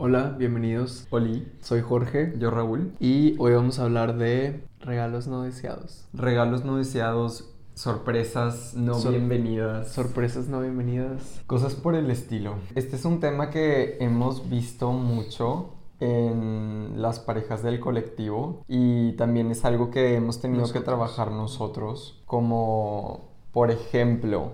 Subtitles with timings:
[0.00, 1.06] Hola, bienvenidos.
[1.10, 2.92] Oli, Soy Jorge yo Raúl.
[3.00, 6.06] y hoy vamos a hablar de regalos no deseados.
[6.12, 11.42] Regalos no deseados, sorpresas no Sor- bienvenidas, Sorpresas no bienvenidas.
[11.46, 12.54] cosas por el estilo.
[12.76, 19.50] Este es un tema que hemos visto mucho en las parejas del colectivo y también
[19.50, 24.52] es algo que hemos tenido que trabajar nosotros, como por ejemplo,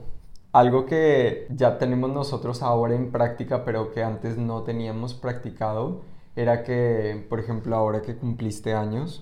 [0.55, 6.03] algo que ya tenemos nosotros ahora en práctica, pero que antes no teníamos practicado,
[6.37, 9.21] era que, por ejemplo, ahora que cumpliste años,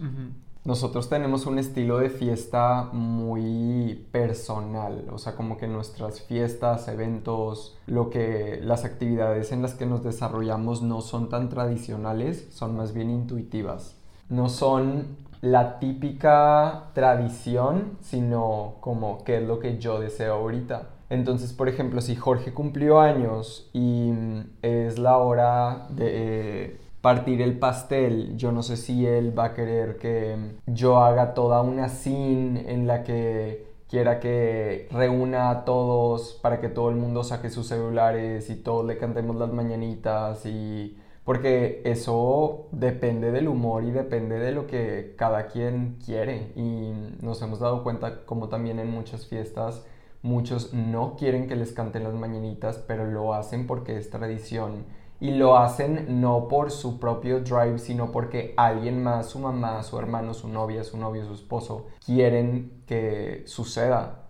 [0.65, 7.77] Nosotros tenemos un estilo de fiesta muy personal, o sea, como que nuestras fiestas, eventos,
[7.87, 12.95] lo que las actividades en las que nos desarrollamos no son tan tradicionales, son más
[12.95, 13.97] bien intuitivas.
[14.29, 20.91] No son la típica tradición, sino como qué es lo que yo deseo ahorita.
[21.13, 27.43] Entonces, por ejemplo, si Jorge cumplió años y mm, es la hora de eh, partir
[27.43, 31.61] el pastel, yo no sé si él va a querer que mm, yo haga toda
[31.61, 37.25] una scene en la que quiera que reúna a todos para que todo el mundo
[37.25, 43.85] saque sus celulares y todos le cantemos las mañanitas y porque eso depende del humor
[43.85, 46.53] y depende de lo que cada quien quiere.
[46.57, 49.85] Y nos hemos dado cuenta como también en muchas fiestas
[50.23, 54.85] muchos no quieren que les canten las mañanitas pero lo hacen porque es tradición
[55.23, 59.97] y lo hacen no por su propio drive, sino porque alguien más, su mamá, su
[59.97, 64.23] hermano, su novia, su novio, su esposo, quieren que suceda.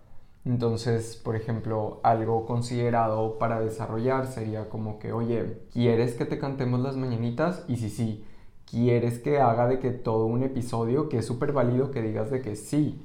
[0.45, 6.81] Entonces, por ejemplo, algo considerado para desarrollar sería como que, oye, ¿quieres que te cantemos
[6.81, 7.65] las mañanitas?
[7.69, 8.25] Y si sí,
[8.71, 12.43] ¿quieres que haga de que todo un episodio, que es súper válido que digas de
[12.43, 13.01] que sí?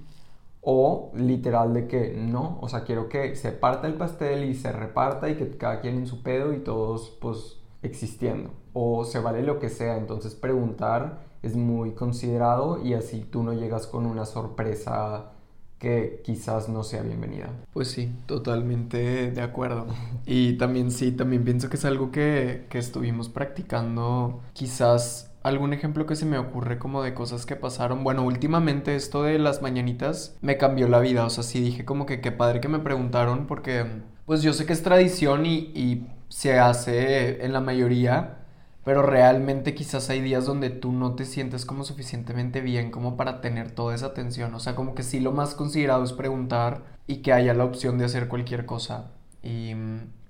[0.69, 4.73] O literal de que no, o sea, quiero que se parta el pastel y se
[4.73, 8.49] reparta y que cada quien en su pedo y todos pues existiendo.
[8.73, 13.53] O se vale lo que sea, entonces preguntar es muy considerado y así tú no
[13.53, 15.31] llegas con una sorpresa
[15.79, 17.49] que quizás no sea bienvenida.
[17.71, 19.85] Pues sí, totalmente de acuerdo.
[20.25, 24.41] Y también sí, también pienso que es algo que, que estuvimos practicando.
[24.51, 28.03] Quizás algún ejemplo que se me ocurre como de cosas que pasaron.
[28.03, 31.25] Bueno, últimamente esto de las mañanitas me cambió la vida.
[31.25, 33.85] O sea, sí dije como que qué padre que me preguntaron porque
[34.25, 38.39] pues yo sé que es tradición y, y se hace en la mayoría.
[38.83, 43.41] Pero realmente quizás hay días donde tú no te sientes como suficientemente bien como para
[43.41, 44.53] tener toda esa atención.
[44.55, 47.97] O sea, como que sí lo más considerado es preguntar y que haya la opción
[47.97, 49.11] de hacer cualquier cosa.
[49.43, 49.73] Y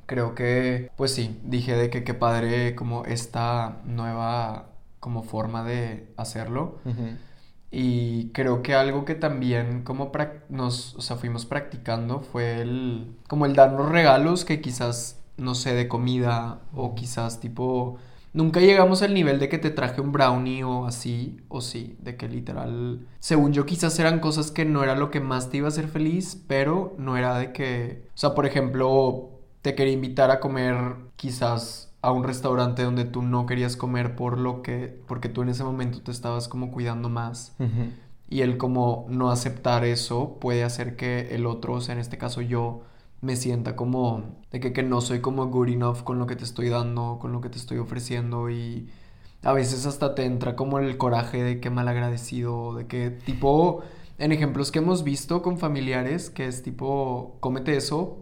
[0.07, 4.69] creo que, pues sí, dije de que qué padre como esta nueva
[5.07, 6.79] como forma de hacerlo.
[7.71, 10.11] Y creo que algo que también como
[10.49, 15.73] nos, o sea, fuimos practicando fue el, como el darnos regalos que quizás, no sé,
[15.75, 17.99] de comida o quizás tipo,
[18.33, 22.17] nunca llegamos al nivel de que te traje un brownie o así, o sí, de
[22.17, 25.67] que literal, según yo quizás eran cosas que no era lo que más te iba
[25.67, 29.29] a hacer feliz, pero no era de que, o sea, por ejemplo,
[29.61, 30.75] te quería invitar a comer
[31.15, 35.49] quizás a un restaurante donde tú no querías comer por lo que, porque tú en
[35.49, 37.53] ese momento te estabas como cuidando más.
[38.29, 42.17] Y el como no aceptar eso puede hacer que el otro, o sea, en este
[42.17, 42.83] caso yo,
[43.19, 46.45] me sienta como de que, que no soy como good enough con lo que te
[46.45, 48.87] estoy dando, con lo que te estoy ofreciendo y
[49.43, 53.81] a veces hasta te entra como el coraje de que mal agradecido, de que tipo,
[54.17, 58.19] en ejemplos que hemos visto con familiares, que es tipo, cómete eso.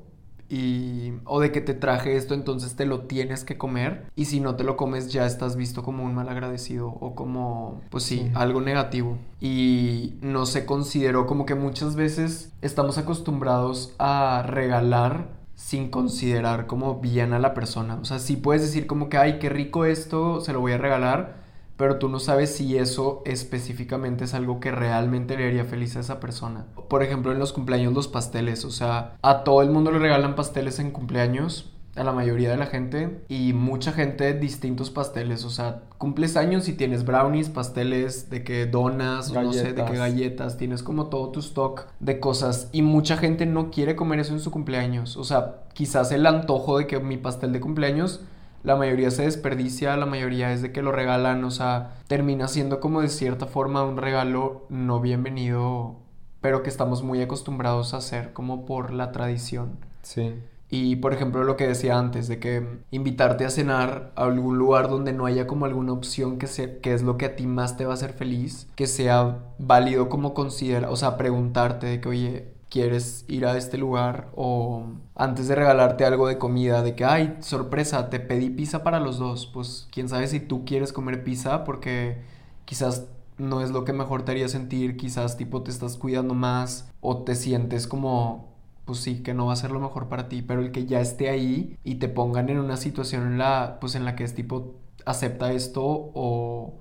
[0.50, 4.06] Y, o de que te traje esto, entonces te lo tienes que comer.
[4.16, 7.82] Y si no te lo comes, ya estás visto como un mal agradecido o como,
[7.90, 8.32] pues sí, Sí.
[8.36, 9.18] algo negativo.
[9.42, 17.00] Y no se consideró como que muchas veces estamos acostumbrados a regalar sin considerar como
[17.00, 17.96] bien a la persona.
[17.96, 20.78] O sea, sí puedes decir como que, ay, qué rico esto, se lo voy a
[20.78, 21.45] regalar,
[21.78, 26.00] pero tú no sabes si eso específicamente es algo que realmente le haría feliz a
[26.00, 26.66] esa persona.
[26.88, 30.36] Por ejemplo, en los cumpleaños los pasteles, o sea, a todo el mundo le regalan
[30.36, 35.50] pasteles en cumpleaños, a la mayoría de la gente, y mucha gente distintos pasteles, o
[35.50, 39.82] sea, cumples años y tienes brownies, pasteles, de que donas, o no sé, de que
[39.82, 39.98] Galletas.
[39.98, 44.34] galletas, tienes como todo tu stock de cosas, y mucha gente no quiere comer eso
[44.34, 48.22] en su cumpleaños, o sea, quizás el antojo de que mi pastel de cumpleaños
[48.66, 52.80] la mayoría se desperdicia, la mayoría es de que lo regalan, o sea, termina siendo
[52.80, 55.98] como de cierta forma un regalo no bienvenido,
[56.42, 59.78] pero que estamos muy acostumbrados a hacer como por la tradición.
[60.02, 60.34] Sí.
[60.68, 64.90] Y por ejemplo lo que decía antes, de que invitarte a cenar a algún lugar
[64.90, 67.78] donde no haya como alguna opción que, se, que es lo que a ti más
[67.78, 72.10] te va a hacer feliz, que sea válido como considera, o sea, preguntarte de que,
[72.10, 74.84] oye, quieres ir a este lugar o
[75.16, 79.18] antes de regalarte algo de comida, de que, ay, sorpresa, te pedí pizza para los
[79.18, 82.18] dos, pues quién sabe si tú quieres comer pizza porque
[82.66, 83.08] quizás
[83.38, 87.20] no es lo que mejor te haría sentir, quizás tipo te estás cuidando más o
[87.24, 88.50] te sientes como,
[88.84, 91.00] pues sí, que no va a ser lo mejor para ti, pero el que ya
[91.00, 94.36] esté ahí y te pongan en una situación en la, pues en la que es
[94.36, 94.74] tipo,
[95.06, 96.74] acepta esto o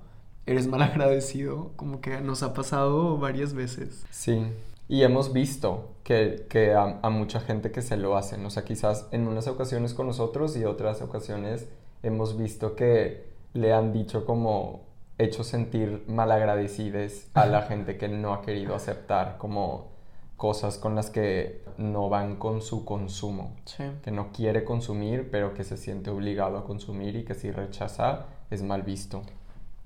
[0.45, 4.05] eres mal agradecido, como que nos ha pasado varias veces.
[4.09, 4.41] Sí,
[4.87, 8.63] y hemos visto que, que a, a, mucha gente que se lo hacen, o sea,
[8.63, 11.67] quizás en unas ocasiones con nosotros y otras ocasiones
[12.03, 14.83] hemos visto que le han dicho como
[15.17, 19.95] hecho sentir malagradecides a la gente que no ha querido aceptar como
[20.37, 23.55] cosas con las que no van con su consumo,
[24.03, 28.25] que no quiere consumir pero que se siente obligado a consumir y que si rechaza
[28.51, 29.21] es mal visto.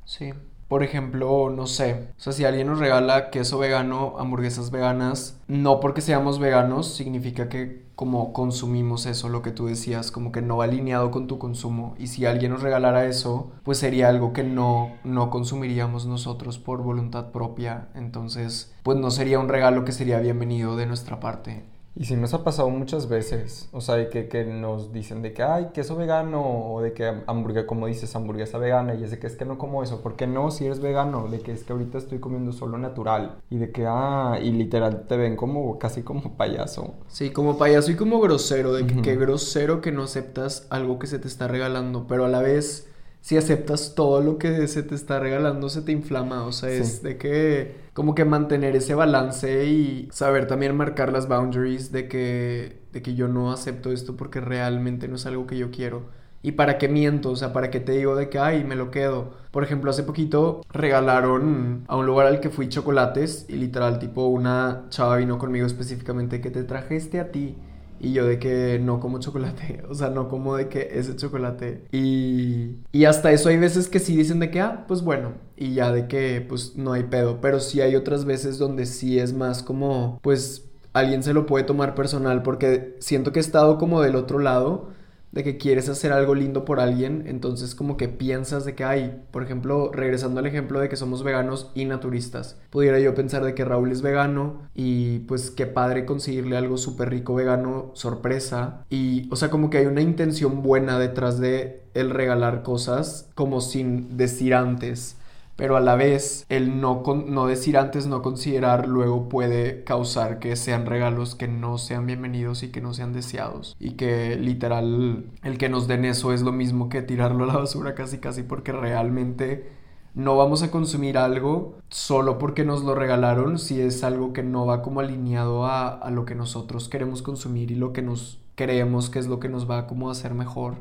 [0.05, 0.33] Sí,
[0.69, 5.79] por ejemplo, no sé, o sea, si alguien nos regala queso vegano, hamburguesas veganas, no
[5.79, 10.55] porque seamos veganos significa que como consumimos eso, lo que tú decías, como que no
[10.55, 11.95] va alineado con tu consumo.
[11.99, 16.81] Y si alguien nos regalara eso, pues sería algo que no, no consumiríamos nosotros por
[16.81, 17.89] voluntad propia.
[17.95, 21.65] Entonces, pues no sería un regalo que sería bienvenido de nuestra parte.
[21.95, 25.33] Y sí nos ha pasado muchas veces, o sea, de que, que, nos dicen de
[25.33, 29.19] que, ay, queso vegano, o de que hamburguesa, como dices, hamburguesa vegana, y es de
[29.19, 31.27] que es que no como eso, ¿por qué no si eres vegano?
[31.27, 35.07] De que es que ahorita estoy comiendo solo natural, y de que, ah, y literal
[35.07, 36.93] te ven como, casi como payaso.
[37.07, 41.07] Sí, como payaso y como grosero, de que qué grosero que no aceptas algo que
[41.07, 42.88] se te está regalando, pero a la vez
[43.21, 46.45] si aceptas todo lo que se te está regalando, se te inflama.
[46.45, 51.27] O sea, es de que como que mantener ese balance y saber también marcar las
[51.27, 55.57] boundaries de que, de que yo no acepto esto porque realmente no es algo que
[55.57, 56.17] yo quiero.
[56.41, 57.31] ¿Y para qué miento?
[57.31, 59.33] O sea, ¿para qué te digo de que, ay, me lo quedo?
[59.51, 64.27] Por ejemplo, hace poquito regalaron a un lugar al que fui chocolates y literal, tipo,
[64.27, 67.57] una chava vino conmigo específicamente que te traje este a ti.
[67.99, 71.83] Y yo de que no como chocolate, o sea, no como de que ese chocolate.
[71.91, 75.73] Y, y hasta eso hay veces que sí dicen de que, ah, pues bueno, y
[75.73, 77.39] ya de que pues no hay pedo.
[77.41, 81.65] Pero sí hay otras veces donde sí es más como, pues alguien se lo puede
[81.65, 84.89] tomar personal porque siento que he estado como del otro lado
[85.31, 89.21] de que quieres hacer algo lindo por alguien, entonces como que piensas de que hay,
[89.31, 93.53] por ejemplo, regresando al ejemplo de que somos veganos y naturistas, pudiera yo pensar de
[93.53, 99.27] que Raúl es vegano y pues qué padre conseguirle algo súper rico vegano, sorpresa, y
[99.31, 104.17] o sea como que hay una intención buena detrás de el regalar cosas como sin
[104.17, 105.18] decir antes
[105.59, 110.55] pero a la vez el no, no decir antes, no considerar, luego puede causar que
[110.55, 113.75] sean regalos que no sean bienvenidos y que no sean deseados.
[113.77, 117.57] Y que literal el que nos den eso es lo mismo que tirarlo a la
[117.57, 119.69] basura casi casi porque realmente
[120.15, 124.65] no vamos a consumir algo solo porque nos lo regalaron si es algo que no
[124.65, 129.09] va como alineado a, a lo que nosotros queremos consumir y lo que nos creemos
[129.09, 130.75] que es lo que nos va como a hacer mejor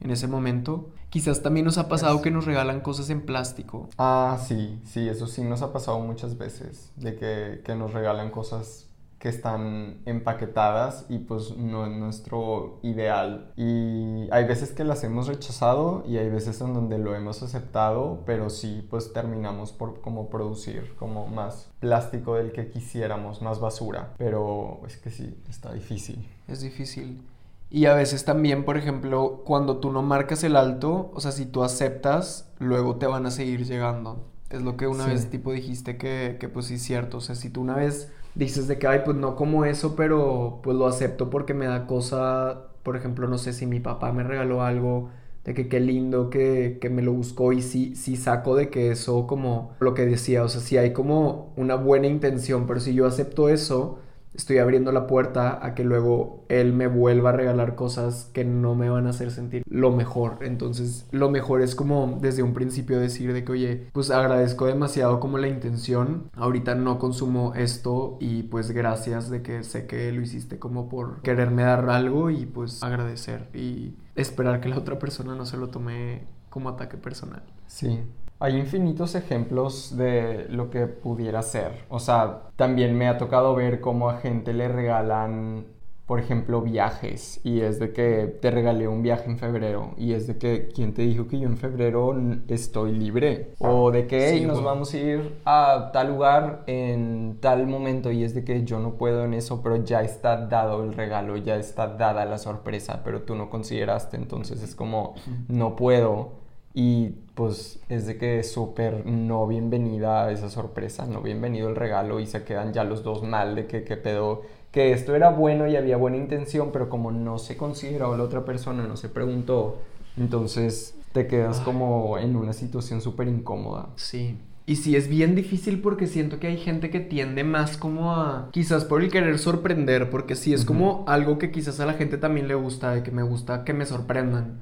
[0.00, 0.90] en ese momento.
[1.10, 3.88] Quizás también nos ha pasado que nos regalan cosas en plástico.
[3.98, 8.30] Ah, sí, sí, eso sí nos ha pasado muchas veces, de que, que nos regalan
[8.30, 8.86] cosas
[9.18, 13.52] que están empaquetadas y pues no es nuestro ideal.
[13.56, 18.22] Y hay veces que las hemos rechazado y hay veces en donde lo hemos aceptado,
[18.26, 24.12] pero sí pues terminamos por como producir como más plástico del que quisiéramos, más basura.
[24.18, 26.28] Pero es que sí, está difícil.
[26.46, 27.22] Es difícil.
[27.70, 31.46] Y a veces también, por ejemplo, cuando tú no marcas el alto, o sea, si
[31.46, 34.24] tú aceptas, luego te van a seguir llegando.
[34.50, 37.18] Es lo que una vez tipo dijiste que, que pues sí es cierto.
[37.18, 40.60] O sea, si tú una vez dices de que, ay, pues no como eso, pero
[40.62, 44.22] pues lo acepto porque me da cosa, por ejemplo, no sé si mi papá me
[44.22, 45.10] regaló algo,
[45.44, 48.90] de que qué lindo que, que me lo buscó y sí, sí saco de que
[48.90, 52.94] eso como lo que decía, o sea, si hay como una buena intención, pero si
[52.94, 53.98] yo acepto eso,
[54.36, 58.74] estoy abriendo la puerta a que luego él me vuelva a regalar cosas que no
[58.74, 60.38] me van a hacer sentir lo mejor.
[60.42, 65.20] Entonces, lo mejor es como desde un principio decir de que, oye, pues agradezco demasiado
[65.20, 66.30] como la intención.
[66.34, 71.22] Ahorita no consumo esto y pues gracias de que sé que lo hiciste como por
[71.22, 75.68] quererme dar algo y pues agradecer y esperar que la otra persona no se lo
[75.68, 77.42] tome como ataque personal.
[77.66, 78.00] Sí.
[78.38, 81.86] Hay infinitos ejemplos de lo que pudiera ser.
[81.88, 85.64] O sea, también me ha tocado ver cómo a gente le regalan,
[86.04, 87.40] por ejemplo, viajes.
[87.44, 89.94] Y es de que te regalé un viaje en febrero.
[89.96, 92.14] Y es de que, ¿quién te dijo que yo en febrero
[92.48, 93.54] estoy libre?
[93.58, 98.12] O de que nos vamos a ir a tal lugar en tal momento.
[98.12, 101.38] Y es de que yo no puedo en eso, pero ya está dado el regalo,
[101.38, 104.18] ya está dada la sorpresa, pero tú no consideraste.
[104.18, 105.14] Entonces es como,
[105.48, 106.44] no puedo
[106.78, 112.26] y pues es de que súper no bienvenida esa sorpresa, no bienvenido el regalo y
[112.26, 114.42] se quedan ya los dos mal de que qué pedo
[114.72, 118.44] que esto era bueno y había buena intención, pero como no se consideró la otra
[118.44, 119.78] persona, no se preguntó,
[120.18, 123.88] entonces te quedas como en una situación súper incómoda.
[123.96, 124.36] Sí.
[124.66, 128.50] Y sí, es bien difícil porque siento que hay gente que tiende más como a...
[128.50, 132.18] Quizás por el querer sorprender, porque sí, es como algo que quizás a la gente
[132.18, 134.60] también le gusta, de que me gusta que me sorprendan.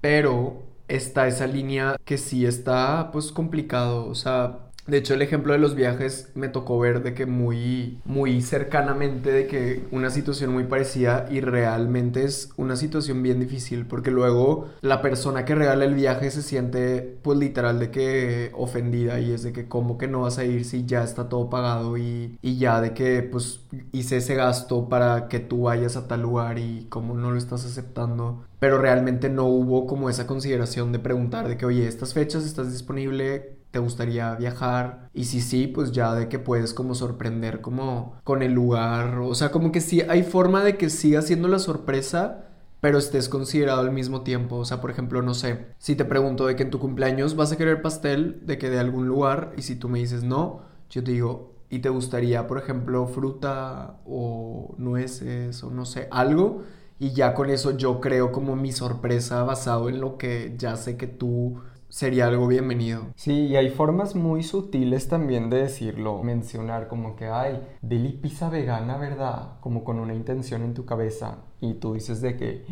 [0.00, 5.52] Pero está esa línea que sí está pues complicado, o sea, de hecho, el ejemplo
[5.52, 10.52] de los viajes me tocó ver de que muy, muy cercanamente de que una situación
[10.52, 15.84] muy parecida y realmente es una situación bien difícil porque luego la persona que regala
[15.84, 20.08] el viaje se siente pues literal de que ofendida y es de que cómo que
[20.08, 23.60] no vas a ir si ya está todo pagado y, y ya de que pues
[23.92, 27.64] hice ese gasto para que tú vayas a tal lugar y cómo no lo estás
[27.64, 32.44] aceptando pero realmente no hubo como esa consideración de preguntar de que oye estas fechas
[32.44, 35.10] estás disponible te gustaría viajar.
[35.12, 39.34] Y si sí, pues ya de que puedes como sorprender como con el lugar, o
[39.34, 42.44] sea, como que sí hay forma de que siga siendo la sorpresa,
[42.80, 46.46] pero estés considerado al mismo tiempo, o sea, por ejemplo, no sé, si te pregunto
[46.46, 49.62] de que en tu cumpleaños vas a querer pastel de que de algún lugar y
[49.62, 54.74] si tú me dices no, yo te digo, ¿y te gustaría, por ejemplo, fruta o
[54.78, 56.62] nueces o no sé, algo?
[56.98, 60.96] Y ya con eso yo creo como mi sorpresa basado en lo que ya sé
[60.96, 61.60] que tú
[61.92, 63.08] sería algo bienvenido.
[63.16, 68.48] Sí, y hay formas muy sutiles también de decirlo, mencionar como que, ay, deli pizza
[68.48, 69.60] vegana, ¿verdad?
[69.60, 71.44] Como con una intención en tu cabeza.
[71.60, 72.64] Y tú dices de que,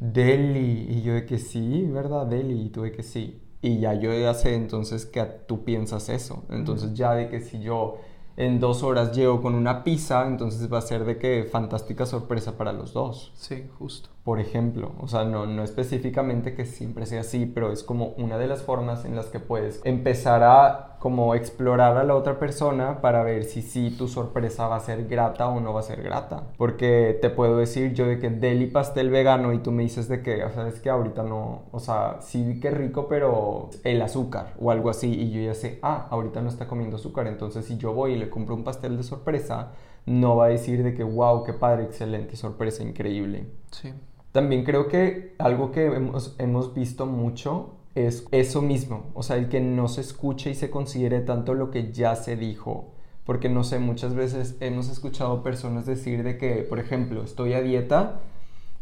[0.00, 2.26] deli, y yo de que sí, ¿verdad?
[2.26, 3.40] Deli, y tú de que sí.
[3.62, 6.42] Y ya yo ya sé entonces que tú piensas eso.
[6.50, 7.98] Entonces ya de que si yo
[8.36, 12.58] en dos horas llego con una pizza, entonces va a ser de que fantástica sorpresa
[12.58, 13.32] para los dos.
[13.36, 14.13] Sí, justo.
[14.24, 18.38] Por ejemplo, o sea, no, no específicamente que siempre sea así, pero es como una
[18.38, 23.02] de las formas en las que puedes empezar a como explorar a la otra persona
[23.02, 26.02] para ver si sí tu sorpresa va a ser grata o no va a ser
[26.02, 26.44] grata.
[26.56, 30.22] Porque te puedo decir yo de que deli pastel vegano y tú me dices de
[30.22, 34.54] que, o sea, es que ahorita no, o sea, sí que rico, pero el azúcar
[34.58, 35.12] o algo así.
[35.12, 37.26] Y yo ya sé, ah, ahorita no está comiendo azúcar.
[37.26, 39.72] Entonces si yo voy y le compro un pastel de sorpresa,
[40.06, 43.46] no va a decir de que, wow, qué padre, excelente, sorpresa, increíble.
[43.70, 43.92] Sí.
[44.34, 49.48] También creo que algo que hemos, hemos visto mucho es eso mismo, o sea, el
[49.48, 52.90] que no se escuche y se considere tanto lo que ya se dijo.
[53.24, 57.62] Porque no sé, muchas veces hemos escuchado personas decir de que, por ejemplo, estoy a
[57.62, 58.22] dieta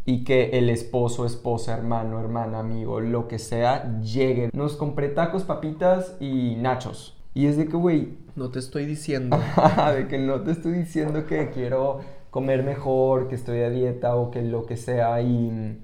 [0.07, 4.49] y que el esposo, esposa, hermano, hermana, amigo, lo que sea, llegue.
[4.55, 7.15] Nos compré tacos, papitas y nachos.
[7.35, 8.17] Y es de que, güey...
[8.37, 9.39] No te estoy diciendo.
[9.95, 12.01] de que no te estoy diciendo que quiero
[12.33, 15.79] comer mejor, que estoy a dieta o que lo que sea y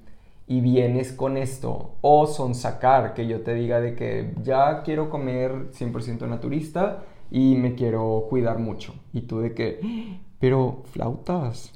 [0.48, 1.96] y vienes con esto.
[2.00, 7.54] O son sacar, que yo te diga de que ya quiero comer 100% naturista y
[7.54, 8.94] me quiero cuidar mucho.
[9.12, 11.72] Y tú de que, pero flautas.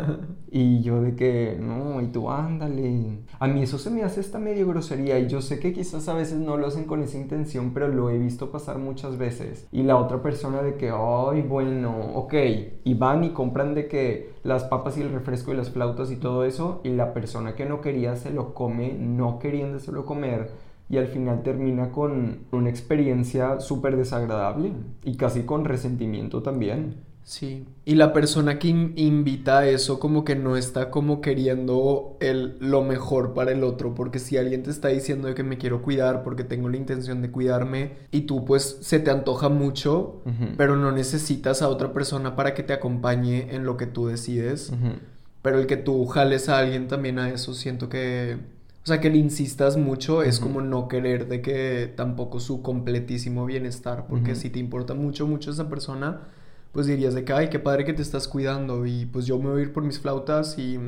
[0.50, 3.18] y yo de que, no, y tú ándale.
[3.38, 6.14] A mí eso se me hace esta medio grosería y yo sé que quizás a
[6.14, 9.66] veces no lo hacen con esa intención, pero lo he visto pasar muchas veces.
[9.72, 12.34] Y la otra persona de que, ay, bueno, ok,
[12.84, 16.16] y van y compran de que las papas y el refresco y las flautas y
[16.16, 20.50] todo eso, y la persona que no quería se lo come, no queriéndoselo comer
[20.88, 27.13] y al final termina con una experiencia súper desagradable y casi con resentimiento también.
[27.26, 32.58] Sí, y la persona que invita a eso como que no está como queriendo el,
[32.60, 36.22] lo mejor para el otro, porque si alguien te está diciendo que me quiero cuidar
[36.22, 40.20] porque tengo la intención de cuidarme y tú pues se te antoja mucho,
[40.58, 44.70] pero no necesitas a otra persona para que te acompañe en lo que tú decides,
[45.40, 48.36] pero el que tú jales a alguien también a eso siento que...
[48.84, 53.46] O sea, que le insistas mucho es como no querer de que tampoco su completísimo
[53.46, 56.20] bienestar, porque si te importa mucho, mucho esa persona,
[56.74, 59.48] pues dirías de que, ay, qué padre que te estás cuidando y pues yo me
[59.48, 60.78] voy a ir por mis flautas y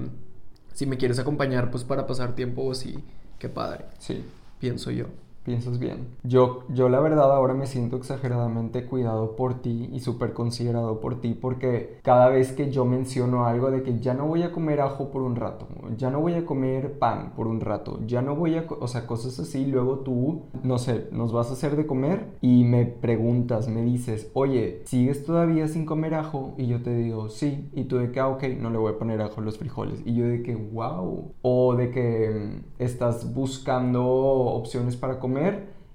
[0.75, 2.99] si me quieres acompañar pues para pasar tiempo, sí,
[3.39, 3.87] qué padre.
[3.99, 4.23] Sí.
[4.59, 5.07] Pienso yo
[5.47, 6.09] piensas bien.
[6.25, 11.21] Yo, yo la verdad ahora me siento exageradamente cuidado por ti y súper considerado por
[11.21, 14.81] ti porque cada vez que yo menciono algo de que ya no voy a comer
[14.81, 18.35] ajo por un rato, ya no voy a comer pan por un rato, ya no
[18.35, 21.87] voy a, o sea, cosas así, luego tú, no sé, nos vas a hacer de
[21.87, 26.55] comer y me preguntas, me dices, oye, ¿sigues todavía sin comer ajo?
[26.59, 28.99] Y yo te digo, sí, y tú de que, ah, ok, no le voy a
[28.99, 30.03] poner ajo a los frijoles.
[30.05, 31.33] Y yo de que, wow.
[31.43, 35.36] O de que mm, estás buscando opciones para comer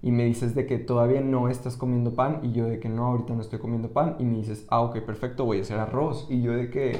[0.04, 3.06] y me dices de que todavía no estás comiendo pan y yo de que no,
[3.06, 6.28] ahorita no estoy comiendo pan y me dices, ah, ok, perfecto, voy a hacer arroz
[6.30, 6.98] y yo de que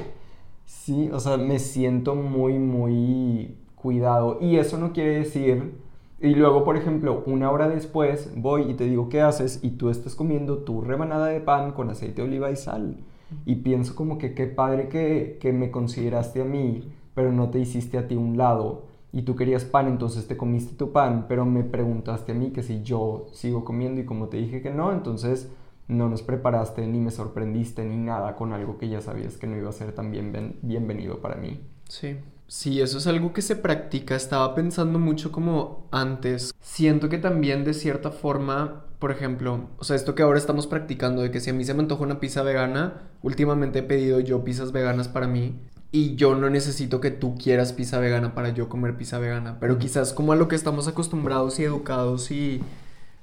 [0.64, 5.74] sí, o sea, me siento muy, muy cuidado y eso no quiere decir,
[6.22, 9.58] y luego, por ejemplo, una hora después voy y te digo, ¿qué haces?
[9.64, 12.98] Y tú estás comiendo tu rebanada de pan con aceite de oliva y sal.
[13.44, 17.58] Y pienso como que qué padre que, que me consideraste a mí, pero no te
[17.58, 18.84] hiciste a ti un lado.
[19.12, 22.62] Y tú querías pan, entonces te comiste tu pan, pero me preguntaste a mí que
[22.62, 25.50] si yo sigo comiendo y como te dije que no, entonces
[25.86, 29.56] no nos preparaste ni me sorprendiste ni nada con algo que ya sabías que no
[29.56, 31.60] iba a ser tan bien, bienvenido para mí.
[31.88, 32.16] Sí.
[32.46, 34.14] Sí, eso es algo que se practica.
[34.14, 36.54] Estaba pensando mucho como antes.
[36.60, 41.22] Siento que también de cierta forma, por ejemplo, o sea, esto que ahora estamos practicando
[41.22, 44.44] de que si a mí se me antoja una pizza vegana, últimamente he pedido yo
[44.44, 45.60] pizzas veganas para mí
[45.92, 49.78] y yo no necesito que tú quieras pizza vegana para yo comer pizza vegana, pero
[49.78, 52.62] quizás como a lo que estamos acostumbrados y educados y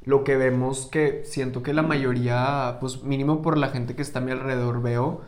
[0.06, 4.20] lo que vemos que siento que la mayoría, pues mínimo por la gente que está
[4.20, 5.22] a mi alrededor veo,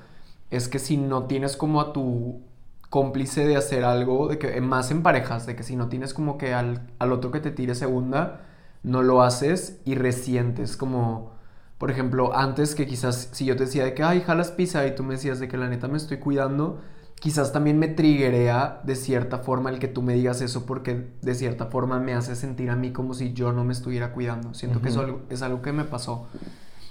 [0.52, 2.42] es que si no tienes como a tu
[2.90, 6.38] cómplice de hacer algo, de que más en parejas, de que si no tienes como
[6.38, 8.42] que al, al otro que te tire segunda,
[8.84, 11.34] no lo haces y resientes como,
[11.78, 14.96] por ejemplo, antes que quizás si yo te decía de que, ay, jalas pizza y
[14.96, 16.82] tú me decías de que la neta me estoy cuidando,
[17.22, 21.36] quizás también me triguea de cierta forma el que tú me digas eso porque de
[21.36, 24.56] cierta forma me hace sentir a mí como si yo no me estuviera cuidando.
[24.56, 26.26] Siento que eso es algo que me pasó.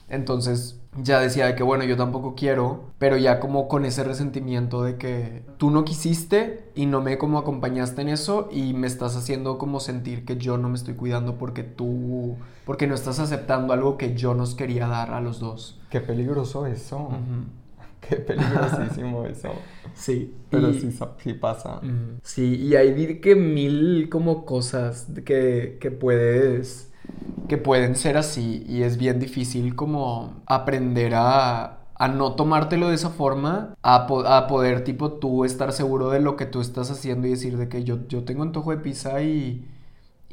[0.08, 4.84] Entonces ya decía de que bueno, yo tampoco quiero, pero ya como con ese resentimiento
[4.84, 9.16] de que tú no quisiste y no me como acompañaste en eso y me estás
[9.16, 13.72] haciendo como sentir que yo no me estoy cuidando porque tú, porque no estás aceptando
[13.72, 15.80] algo que yo nos quería dar a los dos.
[15.90, 17.08] Qué peligroso eso.
[18.08, 19.50] Qué peligrosísimo eso.
[19.94, 20.34] Sí.
[20.50, 21.80] Pero sí, sí, pasa.
[22.22, 26.90] Sí, y hay que mil como cosas que, que puedes
[27.48, 31.78] que pueden ser así y es bien difícil como aprender a,
[32.14, 34.06] no tomártelo de esa forma, a,
[34.46, 37.84] poder tipo tú estar seguro de lo que tú estás haciendo y decir de que
[37.84, 39.68] yo, yo tengo antojo de pizza y,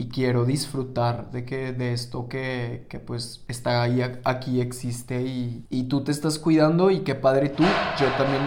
[0.06, 6.04] quiero disfrutar de que de esto que, pues está ahí aquí existe y, y tú
[6.04, 8.42] te estás cuidando y qué padre tú, yo también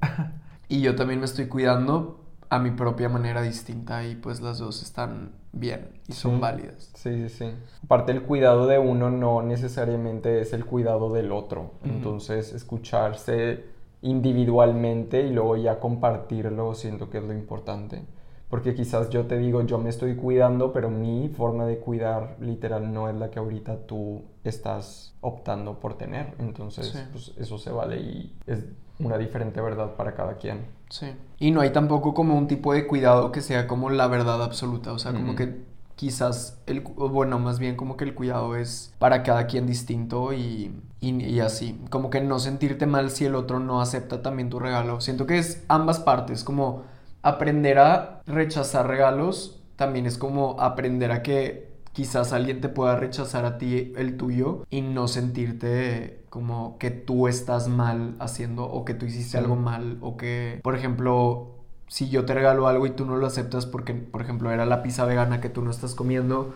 [0.68, 4.82] y yo también me estoy cuidando a mi propia manera distinta y pues las dos
[4.82, 6.90] están bien y son válidas.
[6.94, 7.50] Sí, sí, sí.
[7.84, 11.72] Aparte el cuidado de uno no necesariamente es el cuidado del otro.
[11.84, 13.64] Entonces escucharse
[14.02, 18.02] individualmente y luego ya compartirlo siento que es lo importante.
[18.48, 22.92] Porque quizás yo te digo, yo me estoy cuidando, pero mi forma de cuidar literal
[22.92, 26.34] no es la que ahorita tú estás optando por tener.
[26.38, 28.64] Entonces, pues eso se vale y es
[29.00, 30.66] una diferente verdad para cada quien.
[30.90, 31.06] Sí.
[31.38, 34.92] Y no hay tampoco como un tipo de cuidado que sea como la verdad absoluta,
[34.92, 35.64] o sea, como que
[35.96, 40.72] quizás el bueno, más bien como que el cuidado es para cada quien distinto y,
[41.00, 45.00] y, así, como que no sentirte mal si el otro no acepta también tu regalo.
[45.00, 46.84] Siento que es ambas partes, como
[47.26, 53.44] aprender a rechazar regalos, también es como aprender a que quizás alguien te pueda rechazar
[53.44, 58.94] a ti el tuyo y no sentirte como que tú estás mal haciendo o que
[58.94, 61.56] tú hiciste algo mal o que, por ejemplo,
[61.88, 64.84] si yo te regalo algo y tú no lo aceptas porque, por ejemplo, era la
[64.84, 66.54] pizza vegana que tú no estás comiendo,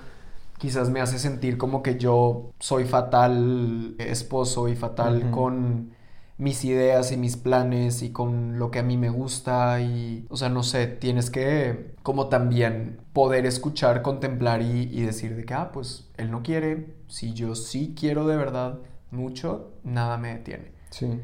[0.58, 5.98] quizás me hace sentir como que yo soy fatal esposo y fatal con
[6.40, 10.38] mis ideas y mis planes y con lo que a mí me gusta y, o
[10.38, 15.70] sea, no sé, tienes que como también poder escuchar, contemplar y, decir de que, ah,
[15.70, 18.78] pues él no quiere, si yo sí quiero de verdad
[19.10, 20.72] mucho, nada me detiene.
[20.88, 21.20] Sí.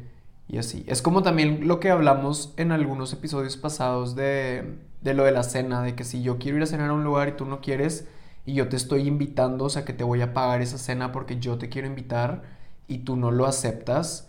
[0.47, 0.85] Y así.
[0.87, 5.41] Es como también lo que hablamos en algunos episodios pasados de, de lo de la
[5.41, 7.59] cena, de que si yo quiero ir a cenar a un lugar y tú no
[7.59, 8.07] quieres
[8.45, 11.39] y yo te estoy invitando, o sea, que te voy a pagar esa cena porque
[11.39, 12.43] yo te quiero invitar
[12.87, 14.26] y tú no lo aceptas,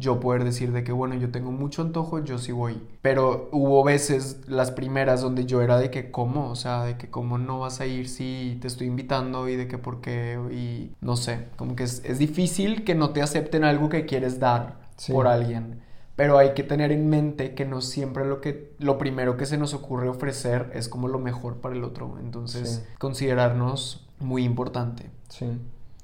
[0.00, 2.82] yo poder decir de que, bueno, yo tengo mucho antojo, yo sí voy.
[3.02, 6.50] Pero hubo veces, las primeras, donde yo era de que, ¿cómo?
[6.50, 9.48] O sea, de que, ¿cómo no vas a ir si te estoy invitando?
[9.48, 10.38] Y de que, ¿por qué?
[10.50, 14.80] Y no sé, como que es, difícil que no te acepten algo que quieres dar
[15.08, 15.82] por alguien.
[16.16, 19.56] Pero hay que tener en mente que no siempre lo, que, lo primero que se
[19.56, 22.18] nos ocurre ofrecer es como lo mejor para el otro.
[22.20, 25.10] Entonces, considerarnos muy importante.
[25.28, 25.46] Sí.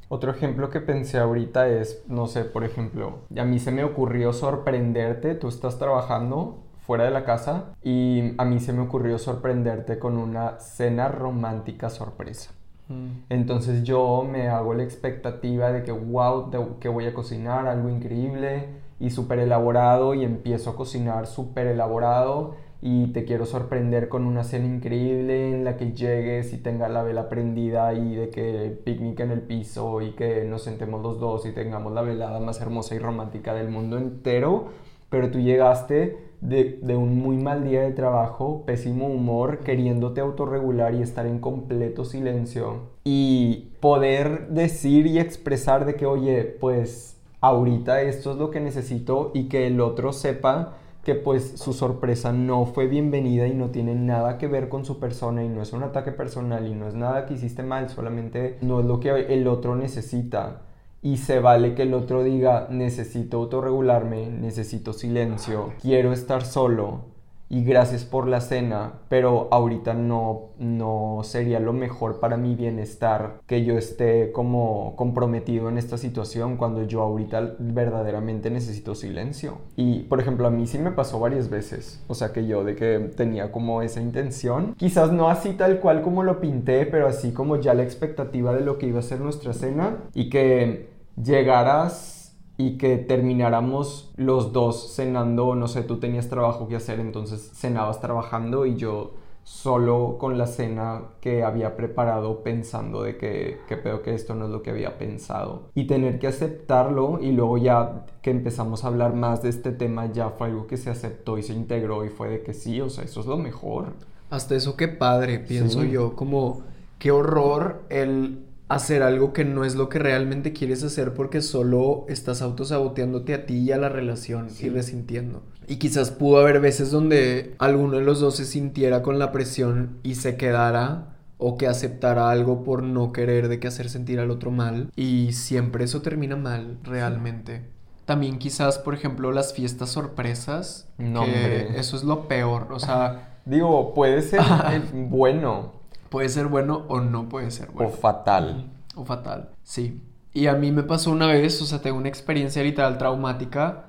[0.09, 4.33] Otro ejemplo que pensé ahorita es, no sé, por ejemplo, a mí se me ocurrió
[4.33, 9.99] sorprenderte, tú estás trabajando fuera de la casa y a mí se me ocurrió sorprenderte
[9.99, 12.53] con una cena romántica sorpresa.
[12.89, 13.09] Mm.
[13.31, 18.69] Entonces yo me hago la expectativa de que, wow, que voy a cocinar algo increíble
[19.01, 22.55] y súper elaborado y empiezo a cocinar súper elaborado
[22.89, 27.03] y te quiero sorprender con una cena increíble en la que llegues y tenga la
[27.03, 31.47] vela prendida y de que picnic en el piso y que nos sentemos los dos
[31.47, 34.69] y tengamos la velada más hermosa y romántica del mundo entero,
[35.11, 40.95] pero tú llegaste de, de un muy mal día de trabajo, pésimo humor, queriéndote autorregular
[40.95, 48.03] y estar en completo silencio y poder decir y expresar de que, oye, pues ahorita
[48.03, 52.67] esto es lo que necesito y que el otro sepa que pues su sorpresa no
[52.67, 55.85] fue bienvenida y no tiene nada que ver con su persona y no es un
[55.85, 59.47] ataque personal y no es nada que hiciste mal, solamente no es lo que el
[59.47, 60.63] otro necesita.
[61.03, 67.03] Y se vale que el otro diga, necesito autorregularme, necesito silencio, quiero estar solo,
[67.49, 73.41] y gracias por la cena, pero ahorita no, no sería lo mejor para mi bienestar
[73.47, 79.59] que yo esté como comprometido en esta situación cuando yo ahorita verdaderamente necesito silencio.
[79.77, 82.75] Y por ejemplo, a mí sí me pasó varias veces, o sea que yo de
[82.75, 87.33] que tenía como esa intención, quizás no así tal cual como lo pinté, pero así
[87.33, 90.89] como ya la expectativa de lo que iba a ser nuestra cena y que
[91.23, 92.16] llegaras
[92.59, 98.01] y que termináramos los dos cenando, no sé, tú tenías trabajo que hacer, entonces cenabas
[98.01, 99.13] trabajando y yo
[99.47, 104.47] solo con la cena que había preparado pensando de que, que pedo que esto no
[104.47, 105.69] es lo que había pensado.
[105.75, 110.07] Y tener que aceptarlo y luego ya que empezamos a hablar más de este tema
[110.13, 112.91] ya fue algo que se aceptó y se integró y fue de que sí, o
[112.91, 113.93] sea, eso es lo mejor.
[114.31, 116.63] Hasta eso qué padre, pienso yo, como
[116.99, 122.05] qué horror el hacer algo que no es lo que realmente quieres hacer porque solo
[122.09, 125.43] estás autosaboteándote a ti y a la relación y resintiendo.
[125.69, 129.99] Y quizás pudo haber veces donde alguno de los dos se sintiera con la presión
[130.03, 134.31] y se quedara o que aceptara algo por no querer de que hacer sentir al
[134.31, 137.63] otro mal y siempre eso termina mal realmente.
[138.05, 143.41] También quizás, por ejemplo, las fiestas sorpresas, no, que eso es lo peor, o sea,
[143.45, 144.41] digo, puede ser
[144.93, 145.73] bueno,
[146.09, 147.91] Puede ser bueno o no puede ser bueno.
[147.91, 148.71] O fatal.
[148.95, 150.03] O fatal, sí.
[150.33, 153.87] Y a mí me pasó una vez, o sea, tengo una experiencia literal traumática,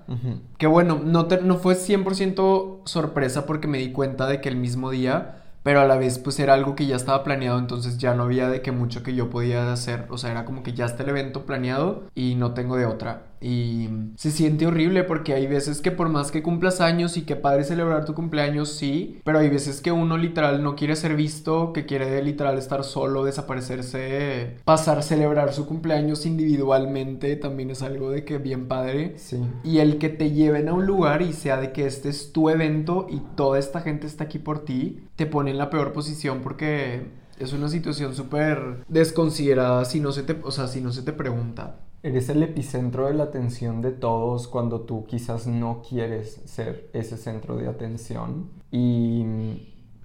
[0.58, 4.89] que bueno, no, no fue 100% sorpresa porque me di cuenta de que el mismo
[4.89, 8.23] día pero a la vez pues era algo que ya estaba planeado, entonces ya no
[8.23, 11.03] había de que mucho que yo podía hacer, o sea, era como que ya está
[11.03, 13.23] el evento planeado y no tengo de otra.
[13.39, 17.36] Y se siente horrible porque hay veces que por más que cumplas años y que
[17.36, 21.73] padre celebrar tu cumpleaños, sí, pero hay veces que uno literal no quiere ser visto,
[21.73, 28.26] que quiere literal estar solo, desaparecerse, pasar, celebrar su cumpleaños individualmente, también es algo de
[28.26, 29.13] que bien padre.
[29.17, 29.39] Sí.
[29.63, 32.50] Y el que te lleven a un lugar y sea de que este es tu
[32.50, 36.41] evento y toda esta gente está aquí por ti, te pone en la peor posición
[36.41, 37.06] porque
[37.39, 41.13] es una situación súper desconsiderada si no se te, o sea, si no se te
[41.13, 41.80] pregunta.
[42.03, 47.17] Eres el epicentro de la atención de todos cuando tú quizás no quieres ser ese
[47.17, 49.25] centro de atención y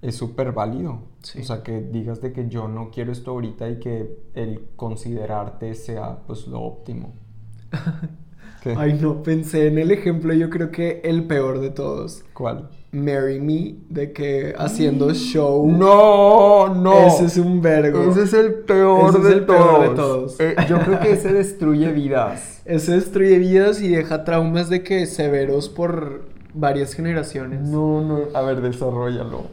[0.01, 0.99] es súper válido.
[1.39, 5.75] O sea, que digas de que yo no quiero esto ahorita y que el considerarte
[5.75, 7.13] sea pues lo óptimo.
[8.77, 12.23] Ay, no, pensé en el ejemplo, yo creo que el peor de todos.
[12.33, 12.69] ¿Cuál?
[12.93, 15.67] Marry Me, de que haciendo show.
[15.67, 17.07] No, no.
[17.07, 18.09] Ese es un vergo.
[18.11, 20.39] Ese es el peor, de, todos.
[20.39, 22.61] Eh, yo creo que ese destruye vidas.
[22.65, 26.21] Ese destruye vidas y deja traumas de que severos por
[26.53, 27.67] varias generaciones.
[27.67, 28.19] No, no.
[28.33, 29.47] A ver, desarrollalo.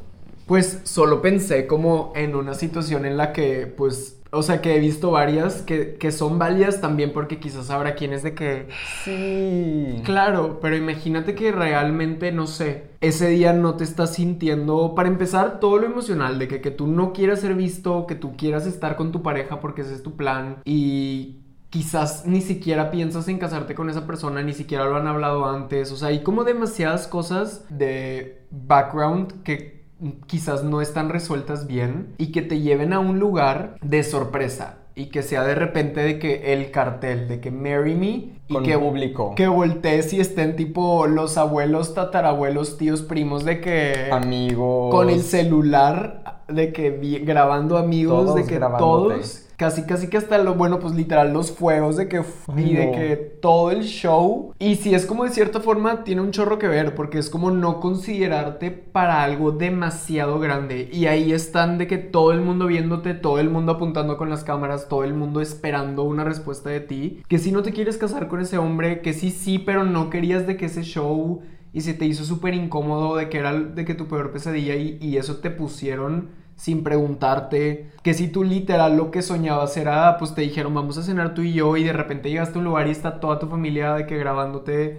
[0.46, 4.80] Pues solo pensé como en una situación en la que, pues, o sea, que he
[4.80, 8.68] visto varias que, que, son válidas también porque quizás habrá quienes de que...
[9.04, 10.00] Sí.
[10.04, 15.60] Claro, pero imagínate que realmente, no sé, ese día no te estás sintiendo, para empezar,
[15.60, 18.96] todo lo emocional, de que, que tú no quieras ser visto, que tú quieras estar
[18.96, 21.40] con tu pareja porque ese es tu plan y
[21.70, 25.90] quizás ni siquiera piensas en casarte con esa persona, ni siquiera lo han hablado antes,
[25.92, 29.79] o sea, hay como demasiadas cosas de background que
[30.26, 35.06] quizás no están resueltas bien y que te lleven a un lugar de sorpresa y
[35.06, 39.34] que sea de repente de que el cartel de que marry me y que público.
[39.34, 44.92] que voltees y estén tipo los abuelos, tatarabuelos, tíos, primos de que amigos.
[44.92, 46.90] con el celular de que
[47.24, 51.98] grabando amigos de que todos Casi, casi que hasta lo, bueno, pues literal los fuegos
[51.98, 52.22] de que,
[52.56, 54.54] y de que todo el show.
[54.58, 57.50] Y si es como de cierta forma, tiene un chorro que ver, porque es como
[57.50, 60.88] no considerarte para algo demasiado grande.
[60.90, 64.44] Y ahí están de que todo el mundo viéndote, todo el mundo apuntando con las
[64.44, 67.22] cámaras, todo el mundo esperando una respuesta de ti.
[67.28, 70.46] Que si no te quieres casar con ese hombre, que sí, sí, pero no querías
[70.46, 71.42] de que ese show
[71.74, 74.96] y se te hizo súper incómodo de que era de que tu peor pesadilla y,
[75.02, 80.34] y eso te pusieron sin preguntarte, que si tú literal lo que soñabas era, pues
[80.34, 82.86] te dijeron vamos a cenar tú y yo y de repente llegaste a un lugar
[82.86, 84.98] y está toda tu familia de que grabándote,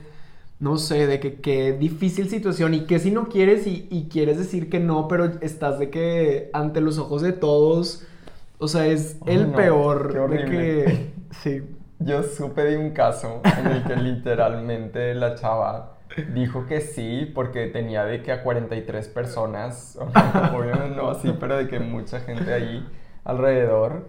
[0.59, 4.71] no sé, de que qué difícil situación y que si no quieres y, quieres decir
[4.71, 8.07] que no, pero estás de que ante los ojos de todos,
[8.57, 11.11] o sea, es el peor de que...
[11.43, 11.61] Sí.
[11.99, 15.97] Yo supe de un caso en el que literalmente la chava
[16.33, 19.97] dijo que sí porque tenía de que a 43 personas,
[20.53, 22.87] obviamente no así, pero de que mucha gente ahí
[23.23, 24.05] alrededor.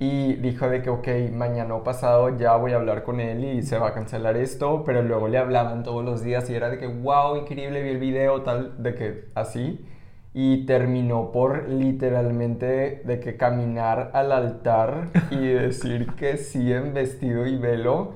[0.00, 3.62] Y dijo de que, ok, mañana o pasado ya voy a hablar con él y
[3.62, 6.78] se va a cancelar esto, pero luego le hablaban todos los días y era de
[6.78, 9.86] que, wow, increíble, vi el video, tal, de que así.
[10.32, 17.46] Y terminó por literalmente de que caminar al altar y decir que sí en vestido
[17.46, 18.14] y velo.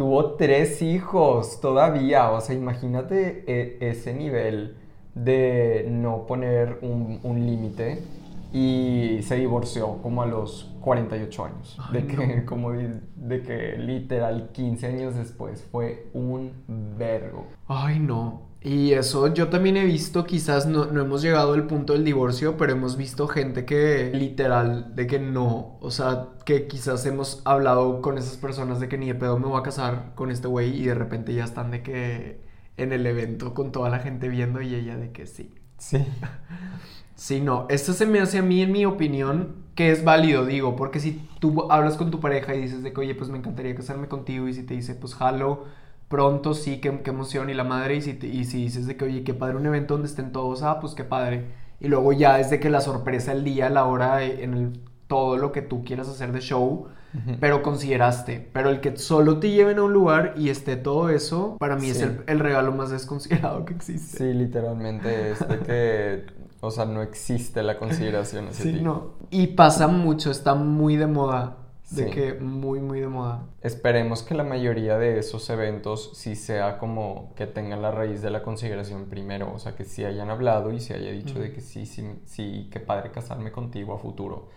[0.00, 4.78] Tuvo tres hijos todavía, o sea, imagínate e, ese nivel
[5.14, 8.02] de no poner un, un límite
[8.50, 11.78] y se divorció como a los 48 años.
[11.92, 16.52] de que, como de, que literal 15 años después fue un
[16.96, 17.48] vergo.
[17.68, 18.49] Ay, no.
[18.62, 22.58] Y eso yo también he visto, quizás no, no, hemos llegado al punto del divorcio,
[22.58, 28.02] pero hemos visto gente que literal, de que no, o sea, que quizás hemos hablado
[28.02, 30.78] con esas personas de que ni de pedo me voy a casar con este güey
[30.78, 32.40] y de repente ya están de que
[32.76, 35.54] en el evento con toda la gente viendo y ella de que sí.
[35.78, 36.04] Sí.
[37.14, 40.74] Sí, no, esto se me hace a mí, en mi opinión, que es válido, digo,
[40.74, 43.74] porque si tú hablas con tu pareja y dices de que, oye, pues me encantaría
[43.74, 45.66] casarme contigo, y si te dice, pues jalo,
[46.10, 49.22] pronto, sí, qué, emoción, y la madre, y si, y si dices de que, oye,
[49.22, 51.46] qué padre un evento donde estén todos, ah, pues qué padre,
[51.78, 55.36] y luego ya es de que la sorpresa, el día, la hora, en el, todo
[55.36, 56.88] lo que tú quieras hacer de show,
[57.40, 61.56] pero consideraste, pero el que solo te lleven a un lugar y esté todo eso,
[61.58, 64.18] para mí es el, el, regalo más desconsiderado que existe.
[64.18, 68.74] Sí, literalmente, es de que o sea, no existe la consideración así.
[68.74, 69.14] Sí, no.
[69.30, 71.56] Y pasa mucho, está muy de moda.
[71.90, 73.46] De que muy, muy de moda.
[73.62, 78.30] Esperemos que la mayoría de esos eventos sí sea como que tengan la raíz de
[78.30, 79.52] la consideración primero.
[79.52, 82.68] O sea, que sí hayan hablado y se haya dicho de que sí, sí, sí,
[82.72, 84.48] qué padre casarme contigo a futuro.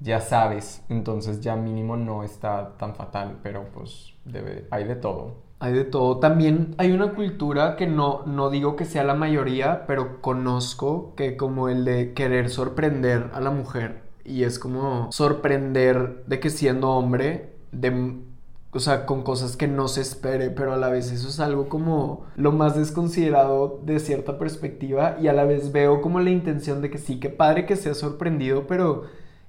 [0.00, 5.36] Ya sabes, entonces ya mínimo no está tan fatal, pero pues debe, hay de todo.
[5.60, 6.18] Hay de todo.
[6.18, 11.36] También hay una cultura que no, no digo que sea la mayoría, pero conozco que
[11.36, 14.11] como el de querer sorprender a la mujer.
[14.24, 18.20] Y es como sorprender de que siendo hombre, de,
[18.72, 21.68] o sea, con cosas que no se espere, pero a la vez eso es algo
[21.68, 26.80] como lo más desconsiderado de cierta perspectiva y a la vez veo como la intención
[26.82, 29.04] de que sí, que padre que sea sorprendido, pero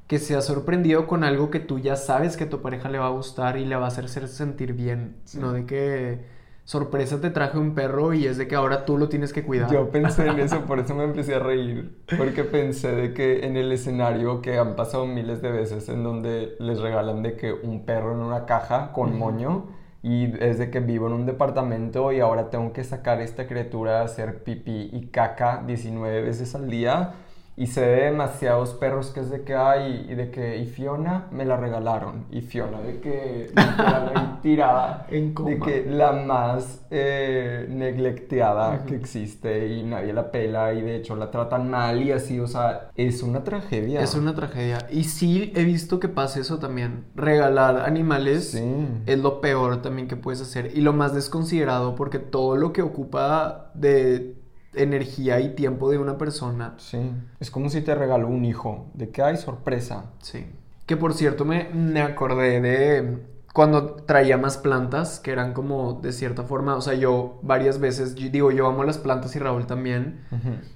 [0.08, 3.00] que se ha sorprendido con algo que tú ya sabes que a tu pareja le
[3.00, 5.16] va a gustar y le va a hacer sentir bien.
[5.40, 6.26] No de que
[6.66, 9.72] sorpresa te traje un perro y es de que ahora tú lo tienes que cuidar.
[9.72, 11.98] Yo pensé en eso, por eso me empecé a reír.
[12.18, 16.56] Porque pensé de que en el escenario que han pasado miles de veces en donde
[16.60, 19.68] les regalan de que un perro en una caja con moño
[20.02, 24.02] y es de que vivo en un departamento y ahora tengo que sacar esta criatura
[24.02, 27.14] a hacer pipí y caca 19 veces al día
[27.56, 31.28] y se ve demasiados perros que es de que hay y de que y Fiona
[31.32, 33.52] me la regalaron y Fiona de que
[34.42, 40.82] tirada en de que la más eh, neglecteada que existe y nadie la pela y
[40.82, 44.02] de hecho la tratan mal y así o sea es una tragedia.
[44.02, 44.88] Es una tragedia.
[44.92, 47.06] Y sí he visto que pasa eso también.
[47.16, 52.56] Regalar animales es lo peor también que puedes hacer y lo más desconsiderado porque todo
[52.56, 54.43] lo que ocupa de
[54.76, 56.76] energía y tiempo de una persona.
[56.78, 57.12] Sí.
[57.40, 58.88] Es como si te regaló un hijo.
[58.94, 60.12] ¿De qué hay sorpresa?
[60.20, 60.46] Sí.
[60.86, 66.12] Que por cierto me, me acordé de cuando traía más plantas, que eran como de
[66.12, 70.22] cierta forma, o sea, yo varias veces, digo, yo amo las plantas y Raúl también,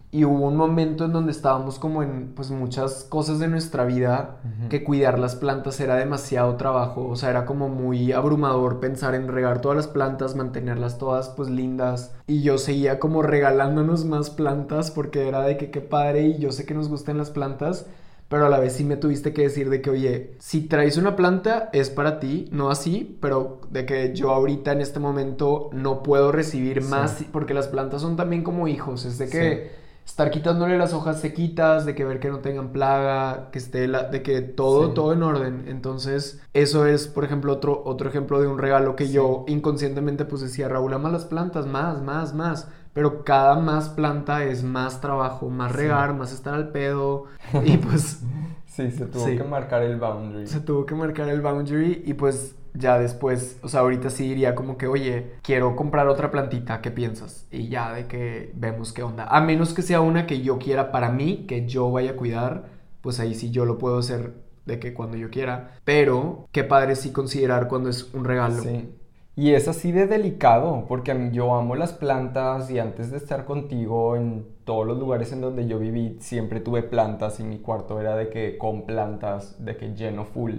[0.10, 4.38] y hubo un momento en donde estábamos como en, pues, muchas cosas de nuestra vida,
[4.70, 9.28] que cuidar las plantas era demasiado trabajo, o sea, era como muy abrumador pensar en
[9.28, 14.92] regar todas las plantas, mantenerlas todas, pues, lindas, y yo seguía como regalándonos más plantas,
[14.92, 17.86] porque era de que qué padre, y yo sé que nos gustan las plantas,
[18.30, 21.16] pero a la vez sí me tuviste que decir de que, oye, si traes una
[21.16, 26.04] planta es para ti, no así, pero de que yo ahorita en este momento no
[26.04, 30.78] puedo recibir más, porque las plantas son también como hijos, es de que estar quitándole
[30.78, 34.42] las hojas sequitas, de que ver que no tengan plaga, que esté la, de que
[34.42, 35.66] todo, todo en orden.
[35.68, 40.42] Entonces, eso es, por ejemplo, otro, otro ejemplo de un regalo que yo inconscientemente pues
[40.42, 45.52] decía, Raúl, ama las plantas, más, más, más pero cada más planta es más trabajo,
[45.52, 47.26] más regar, más estar al pedo.
[47.64, 48.24] Y pues...
[48.66, 50.48] sí, se tuvo que marcar el boundary.
[50.48, 54.56] Se tuvo que marcar el boundary y pues ya después, o sea, ahorita sí diría
[54.56, 57.48] como que, oye, quiero comprar otra plantita, ¿qué piensas?
[57.52, 59.26] Y ya de que vemos qué onda.
[59.26, 62.66] A menos que sea una que yo quiera para mí, que yo vaya a cuidar,
[63.02, 64.34] pues ahí sí yo lo puedo hacer
[64.66, 65.72] de que cuando yo quiera.
[65.84, 68.62] Pero qué padre sí considerar cuando es un regalo.
[68.62, 68.90] Sí.
[69.36, 74.16] Y es así de delicado, porque yo amo las plantas y antes de estar contigo
[74.16, 78.16] en todos los lugares en donde yo viví, siempre tuve plantas y mi cuarto era
[78.16, 80.54] de que con plantas, de que lleno full.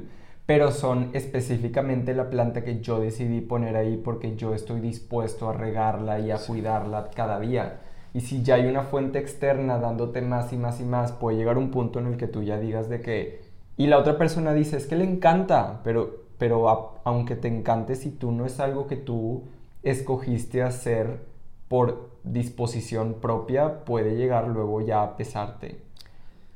[0.49, 5.53] Pero son específicamente la planta que yo decidí poner ahí porque yo estoy dispuesto a
[5.53, 7.81] regarla y a cuidarla cada día.
[8.15, 11.59] Y si ya hay una fuente externa dándote más y más y más, puede llegar
[11.59, 13.43] un punto en el que tú ya digas de que
[13.77, 16.67] Y la otra persona dice, es que le encanta, pero, pero
[17.05, 19.43] aunque te encante, si tú no es algo que tú
[19.83, 21.27] escogiste hacer
[21.69, 25.88] por disposición propia, puede llegar luego ya a pesarte.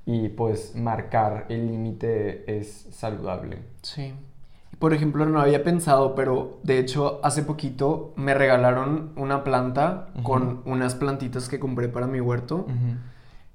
[0.05, 3.59] Y pues marcar el límite es saludable.
[3.83, 4.15] Sí.
[4.79, 10.62] Por ejemplo, no había pensado, pero de hecho hace poquito me regalaron una planta con
[10.65, 12.67] unas plantitas que compré para mi huerto.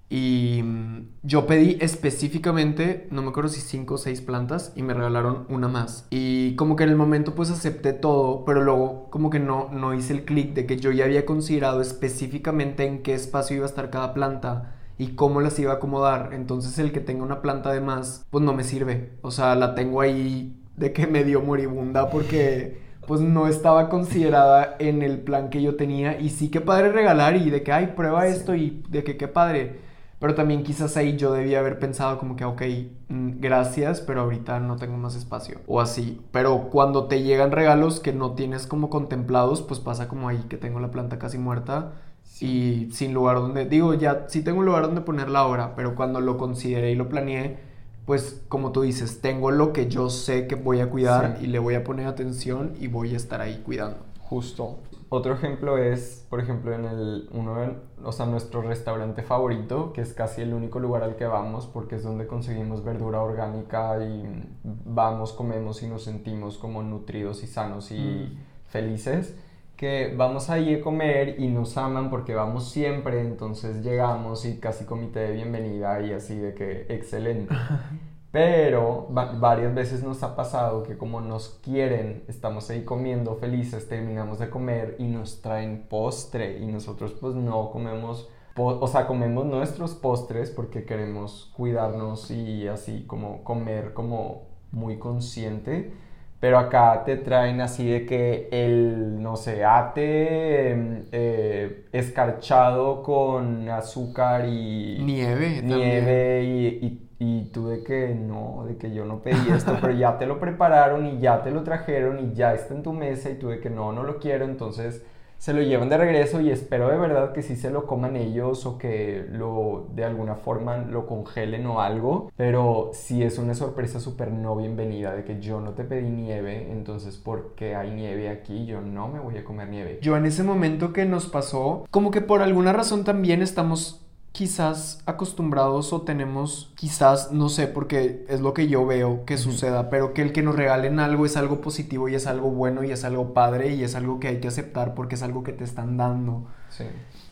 [0.09, 4.93] Y mm, yo pedí específicamente, no me acuerdo si cinco o seis plantas y me
[4.93, 6.07] regalaron una más.
[6.11, 9.93] Y como que en el momento pues acepté todo, pero luego como que no, no
[9.93, 13.69] hice el clic de que yo ya había considerado específicamente en qué espacio iba a
[13.69, 16.31] estar cada planta y cómo las iba a acomodar.
[16.33, 19.11] Entonces el que tenga una planta de más pues no me sirve.
[19.21, 24.75] O sea, la tengo ahí de que me dio moribunda porque pues no estaba considerada
[24.79, 26.19] en el plan que yo tenía.
[26.19, 29.27] Y sí que padre regalar y de que ay prueba esto y de que qué
[29.27, 29.87] padre
[30.19, 32.61] pero también quizás ahí yo debía haber pensado como que ok
[33.09, 36.21] mm, gracias pero ahorita no tengo más espacio o así.
[36.31, 40.57] Pero cuando te llegan regalos que no tienes como contemplados pues pasa como ahí que
[40.57, 41.93] tengo la planta casi muerta
[42.39, 46.21] y sin lugar donde digo ya sí tengo un lugar donde ponerla ahora pero cuando
[46.21, 47.67] lo consideré y lo planeé
[48.07, 51.59] pues como tú dices, tengo lo que yo sé que voy a cuidar y le
[51.59, 53.97] voy a poner atención y voy a estar ahí cuidando.
[54.21, 54.79] Justo.
[55.09, 57.57] Otro ejemplo es, por ejemplo, en el uno
[58.01, 61.95] o sea, nuestro restaurante favorito, que es casi el único lugar al que vamos porque
[61.95, 64.23] es donde conseguimos verdura orgánica y
[64.63, 68.37] vamos, comemos y nos sentimos como nutridos y sanos y mm.
[68.67, 69.35] felices
[69.77, 74.85] que vamos ahí a comer y nos aman porque vamos siempre, entonces llegamos y casi
[74.85, 77.53] comité de bienvenida y así de que excelente.
[78.31, 84.39] Pero varias veces nos ha pasado que como nos quieren, estamos ahí comiendo felices, terminamos
[84.39, 89.93] de comer y nos traen postre y nosotros pues no comemos, o sea, comemos nuestros
[89.93, 95.93] postres porque queremos cuidarnos y así como comer como muy consciente
[96.39, 103.67] pero acá te traen así de que el, no sé, ate em, eh, escarchado con
[103.69, 104.99] azúcar y...
[105.03, 105.61] Nieve.
[105.63, 109.93] Nieve y, y, y, tú de que no, de que yo no pedí esto, pero
[109.93, 113.31] ya te lo prepararon y ya te lo trajeron y ya está en tu mesa
[113.31, 115.03] y tú de que no, no lo quiero, entonces
[115.37, 118.65] se lo llevan de regreso y espero de verdad que sí se lo coman ellos
[118.65, 123.99] o que lo de alguna forma lo congelen o algo, pero sí es una sorpresa
[123.99, 128.65] súper no bienvenida de que yo no te pedí nieve, entonces porque hay nieve aquí
[128.65, 129.99] yo no me voy a comer nieve.
[130.01, 134.06] Yo en ese momento que nos pasó, como que por alguna razón también estamos
[134.37, 139.89] quizás acostumbrados o tenemos quizás, no sé, porque es lo que yo veo que suceda,
[139.89, 142.91] pero que el que nos regalen algo es algo positivo y es algo bueno y
[142.91, 145.63] es algo padre y es algo que hay que aceptar porque es algo que te
[145.63, 146.45] están dando.
[146.69, 146.83] Sí.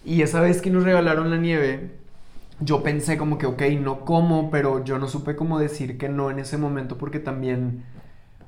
[0.03, 1.91] Y esa vez que nos regalaron la nieve,
[2.59, 6.31] yo pensé como que, ok, no como, pero yo no supe cómo decir que no
[6.31, 7.85] en ese momento porque también,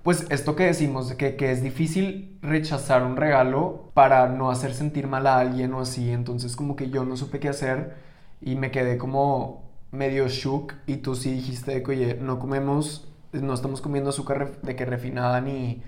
[0.02, 5.06] pues esto que decimos, que, que es difícil rechazar un regalo para no hacer sentir
[5.06, 8.07] mal a alguien o así, entonces como que yo no supe qué hacer
[8.42, 13.54] y me quedé como medio shook y tú sí dijiste que, oye, no comemos, no
[13.54, 15.82] estamos comiendo azúcar de que refinada ni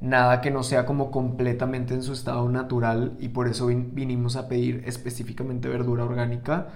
[0.00, 4.46] nada que no sea como completamente en su estado natural y por eso vinimos a
[4.46, 6.68] pedir específicamente verdura orgánica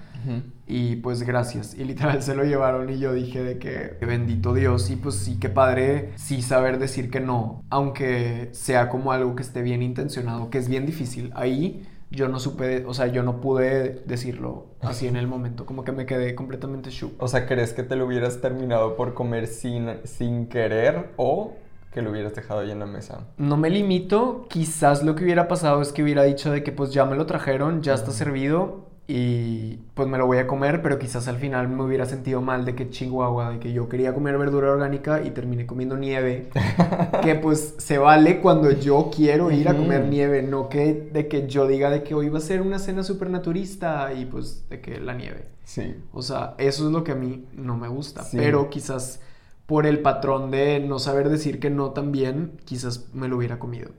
[0.66, 1.75] y pues gracias.
[1.75, 5.38] Y literal se lo llevaron y yo dije de que bendito Dios y pues sí
[5.38, 10.51] que padre sí saber decir que no aunque sea como algo que esté bien intencionado
[10.51, 15.07] que es bien difícil ahí yo no supe, o sea, yo no pude decirlo así
[15.07, 17.12] en el momento, como que me quedé completamente shook.
[17.23, 21.55] O sea, ¿crees que te lo hubieras terminado por comer sin, sin querer o
[21.92, 23.29] que lo hubieras dejado ahí en la mesa?
[23.37, 26.92] No me limito, quizás lo que hubiera pasado es que hubiera dicho de que pues
[26.92, 30.96] ya me lo trajeron, ya está servido y pues me lo voy a comer, pero
[31.01, 34.38] quizás al final me hubiera sentido mal de que chihuahua, de que yo quería comer
[34.38, 36.49] verdura orgánica y terminé comiendo nieve,
[37.25, 41.49] que pues se vale cuando yo quiero ir a comer nieve, no que de que
[41.49, 44.81] yo diga de que hoy va a ser una cena súper naturista y pues de
[44.81, 45.49] que la nieve.
[45.64, 45.96] Sí.
[46.12, 49.20] O sea, eso es lo que a mí no me gusta, pero quizás
[49.66, 53.90] por el patrón de no saber decir que no también, quizás me lo hubiera comido.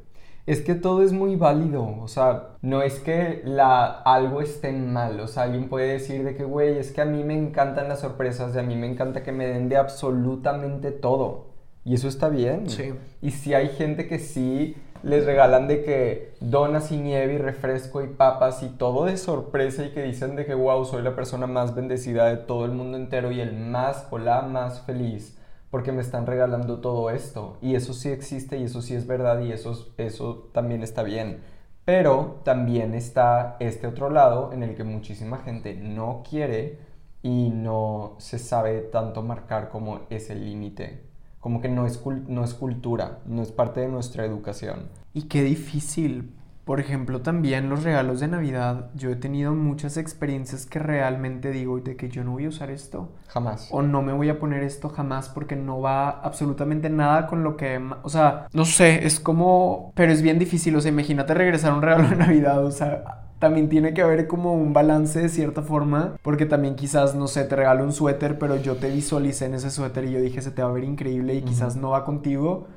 [0.46, 5.20] Es que todo es muy válido, o sea, no es que la, algo esté mal,
[5.20, 8.00] o sea, alguien puede decir de que, güey, es que a mí me encantan las
[8.00, 11.46] sorpresas, y a mí me encanta que me den de absolutamente todo,
[11.86, 12.70] y eso está bien.
[12.70, 12.94] Sí.
[13.22, 18.04] Y si hay gente que sí les regalan de que donas y nieve y refresco
[18.04, 21.48] y papas y todo de sorpresa y que dicen de que, wow, soy la persona
[21.48, 25.38] más bendecida de todo el mundo entero y el más o la más feliz
[25.72, 27.58] porque me están regalando todo esto.
[27.62, 31.40] Y eso sí existe y eso sí es verdad y eso, eso también está bien.
[31.86, 36.78] Pero también está este otro lado en el que muchísima gente no quiere
[37.24, 41.04] y no se sabe tanto marcar como ese límite.
[41.40, 44.90] Como que no es, no es cultura, no es parte de nuestra educación.
[45.14, 46.36] Y qué difícil.
[46.72, 48.92] Por ejemplo, también los regalos de Navidad.
[48.96, 52.72] Yo he tenido muchas experiencias que realmente digo de que yo no voy a usar
[52.72, 53.10] esto.
[53.28, 53.68] Jamás.
[53.72, 57.58] O no me voy a poner esto jamás porque no va absolutamente nada con lo
[57.58, 57.78] que...
[58.04, 59.92] O sea, no sé, es como...
[59.96, 60.74] Pero es bien difícil.
[60.78, 62.64] O sea, imagínate regresar un regalo de Navidad.
[62.64, 67.16] O sea, también tiene que haber como un balance de cierta forma, porque también quizás,
[67.16, 70.22] no sé, te regalo un suéter, pero yo te visualicé en ese suéter y yo
[70.22, 72.68] dije, se te va a ver increíble y quizás no va contigo.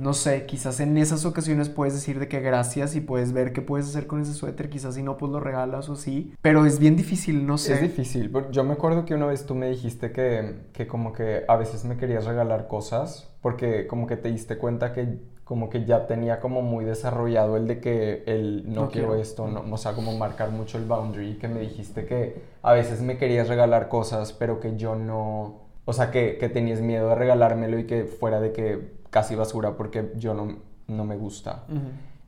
[0.00, 3.60] No sé, quizás en esas ocasiones puedes decir de que gracias y puedes ver qué
[3.60, 6.78] puedes hacer con ese suéter, quizás si no, pues lo regalas o sí, pero es
[6.78, 7.74] bien difícil, no sé.
[7.74, 11.44] Es difícil, yo me acuerdo que una vez tú me dijiste que, que como que
[11.46, 15.84] a veces me querías regalar cosas, porque como que te diste cuenta que como que
[15.84, 19.94] ya tenía como muy desarrollado el de que el no, quiero, esto, no, o sea,
[19.94, 24.32] como marcar mucho el boundary, que me dijiste que a veces me querías regalar cosas,
[24.32, 28.40] pero que yo no, o sea, que, que tenías miedo de regalármelo y que fuera
[28.40, 31.64] de que casi basura porque yo no, no me gusta.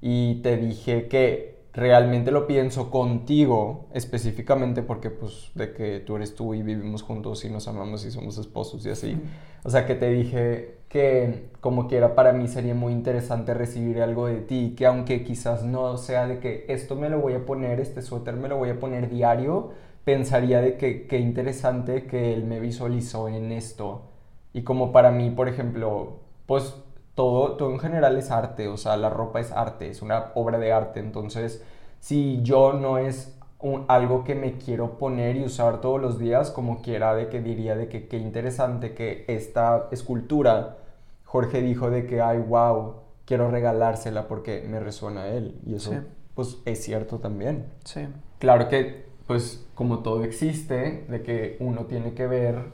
[0.01, 6.35] Y te dije que realmente lo pienso contigo específicamente porque pues de que tú eres
[6.35, 9.21] tú y vivimos juntos y nos amamos y somos esposos y así.
[9.65, 14.27] O sea que te dije que como quiera para mí sería muy interesante recibir algo
[14.27, 17.81] de ti, que aunque quizás no sea de que esto me lo voy a poner,
[17.81, 19.71] este suéter me lo voy a poner diario,
[20.05, 24.11] pensaría de que qué interesante que él me visualizó en esto.
[24.53, 26.75] Y como para mí, por ejemplo, pues
[27.15, 30.59] todo, todo en general es arte, o sea, la ropa es arte, es una obra
[30.59, 31.63] de arte, entonces
[32.01, 33.39] si yo no es
[33.87, 37.77] algo que me quiero poner y usar todos los días, como quiera, de que diría
[37.77, 40.79] de que qué interesante que esta escultura,
[41.25, 45.93] Jorge dijo de que, ay, wow, quiero regalársela porque me resuena a él, y eso
[46.35, 47.67] pues es cierto también.
[47.85, 48.09] Sí.
[48.39, 52.65] Claro que, pues como todo existe, de que uno tiene que ver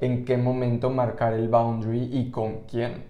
[0.00, 3.04] en qué momento marcar el boundary y con quién.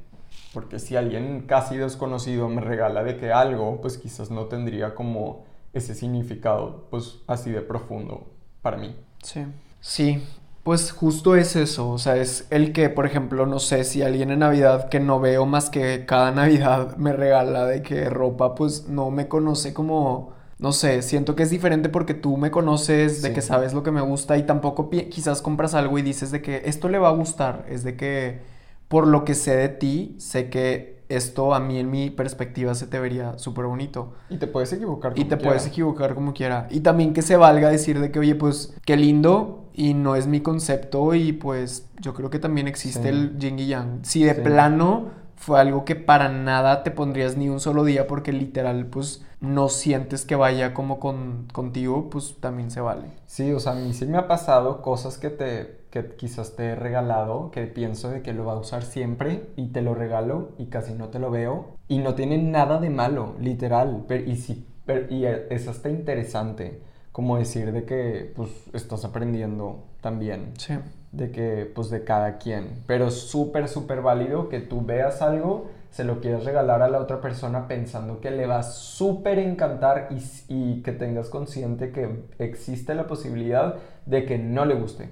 [0.53, 5.45] Porque si alguien casi desconocido me regala de que algo, pues quizás no tendría como
[5.73, 8.27] ese significado, pues así de profundo
[8.63, 8.97] para mí.
[9.23, 9.45] Sí.
[9.81, 10.23] Sí,
[10.65, 14.31] pues justo es eso, o sea, es el que, por ejemplo, no sé si alguien
[14.31, 18.89] en Navidad que no veo más que cada Navidad me regala de que ropa, pues
[18.89, 23.33] no me conoce como, no sé, siento que es diferente porque tú me conoces, de
[23.33, 26.63] que sabes lo que me gusta y tampoco quizás compras algo y dices de que
[26.65, 28.41] esto le va a gustar, es de que
[28.89, 32.87] por lo que sé de ti, sé que esto a mí en mi perspectiva se
[32.87, 34.15] te vería súper bonito.
[34.29, 36.67] Y te puedes equivocar como Y te puedes equivocar como quiera.
[36.71, 40.27] Y también que se valga decir de que, oye, pues qué lindo y no es
[40.27, 44.01] mi concepto y pues yo creo que también existe el yin y yang.
[44.03, 48.33] Si de plano fue algo que para nada te pondrías ni un solo día porque
[48.33, 53.11] literal pues no sientes que vaya como con, contigo, pues también se vale.
[53.27, 56.67] Sí, o sea, a mí sí me ha pasado cosas que te que quizás te
[56.67, 60.51] he regalado, que pienso de que lo va a usar siempre y te lo regalo
[60.59, 64.37] y casi no te lo veo y no tiene nada de malo, literal, pero, y,
[64.37, 64.67] sí,
[65.09, 66.83] y es hasta interesante
[67.13, 70.53] como decir de que pues estás aprendiendo también.
[70.59, 70.75] Sí.
[71.11, 76.05] De que pues de cada quien, pero súper, súper válido que tú veas algo se
[76.05, 80.23] lo quieres regalar a la otra persona pensando que le va a súper encantar y,
[80.49, 83.77] y, que tengas consciente que existe la posibilidad
[84.07, 85.11] de que no le guste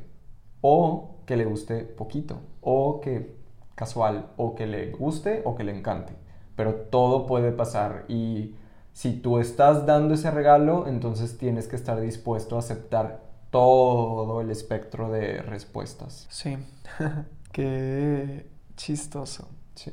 [0.61, 3.37] o que le guste poquito, o que
[3.75, 6.15] casual, o que le guste o que le encante.
[6.57, 8.55] Pero todo puede pasar y
[8.93, 13.21] si tú estás dando ese regalo, entonces tienes que estar dispuesto a aceptar
[13.51, 16.27] todo el espectro de respuestas.
[16.31, 16.57] Sí,
[17.53, 18.47] qué
[18.77, 19.49] chistoso.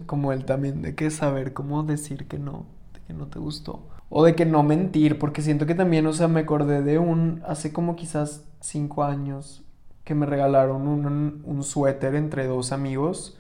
[0.06, 3.88] Como él también de que saber cómo decir que no, de que no te gustó.
[4.10, 7.42] O de que no mentir, porque siento que también, o sea, me acordé de un,
[7.48, 9.64] hace como quizás cinco años,
[10.04, 13.38] que me regalaron un, un suéter entre dos amigos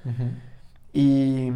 [0.93, 1.49] y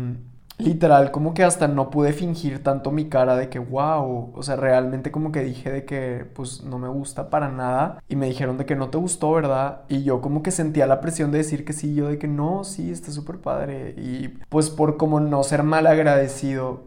[0.57, 4.55] literal como que hasta no pude fingir tanto mi cara de que wow, o sea,
[4.55, 8.57] realmente como que dije de que pues no me gusta para nada y me dijeron
[8.57, 9.81] de que no te gustó, ¿verdad?
[9.87, 12.63] Y yo como que sentía la presión de decir que sí, yo de que no,
[12.63, 16.85] sí, está súper padre y pues por como no ser mal agradecido.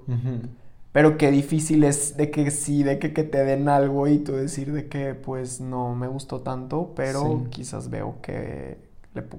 [0.93, 4.73] Pero qué difícil es de que sí, de que, te den algo y tú decir
[4.73, 8.90] de que pues no me gustó tanto, pero quizás veo que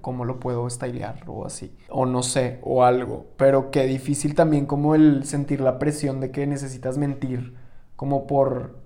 [0.01, 1.75] cómo lo puedo estilear o así.
[1.89, 3.27] O no sé, o algo.
[3.37, 7.55] Pero qué difícil también como el sentir la presión de que necesitas mentir,
[7.95, 8.81] como por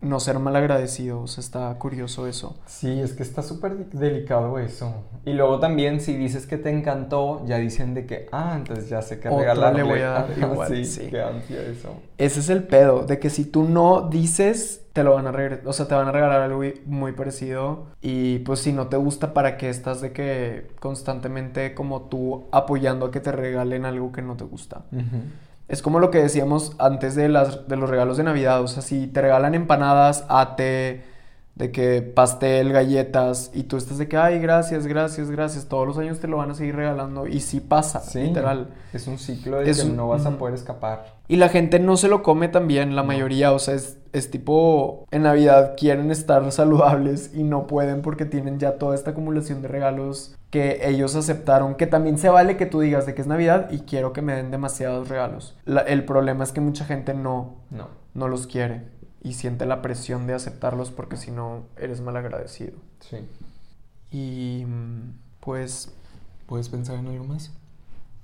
[0.00, 1.20] no ser mal agradecido.
[1.22, 2.56] O sea, está curioso eso.
[2.66, 4.94] Sí, es que está súper delicado eso.
[5.24, 9.02] Y luego también si dices que te encantó, ya dicen de que, ah, entonces ya
[9.02, 9.82] sé que Otra regalarle.
[9.82, 11.08] le voy a dar igual, sí, sí.
[11.10, 11.94] qué ansia eso.
[12.16, 15.66] Ese es el pedo, de que si tú no dices, te lo van a regresar,
[15.68, 19.32] o sea, te van a regalar algo muy parecido y pues si no te gusta,
[19.34, 24.22] ¿para qué estás de que constantemente como tú apoyando a que te regalen algo que
[24.22, 24.84] no te gusta?
[25.68, 28.82] Es como lo que decíamos antes de, las, de los regalos de Navidad, o sea,
[28.82, 31.04] si te regalan empanadas, ate,
[31.56, 35.98] de que pastel, galletas, y tú estás de que, ay, gracias, gracias, gracias, todos los
[35.98, 38.68] años te lo van a seguir regalando, y sí pasa, Sí, literal.
[38.92, 41.16] Es un ciclo de Es que un- no vas a poder escapar.
[41.26, 45.04] Y la gente no se lo come también, la mayoría, o sea, es, es tipo,
[45.10, 49.68] en Navidad quieren estar saludables y no pueden porque tienen ya toda esta acumulación de
[49.68, 53.70] regalos que ellos aceptaron, que también se vale que tú digas de que es Navidad
[53.70, 55.54] y quiero que me den demasiados regalos.
[55.66, 57.88] La- el problema es que mucha gente no, No.
[58.14, 58.82] no los quiere
[59.22, 62.72] y siente la presión de aceptarlos porque si no eres mal agradecido.
[63.00, 63.18] Sí.
[64.10, 65.92] Y mm, pues
[66.46, 67.50] ¿Puedes pensar en algo más?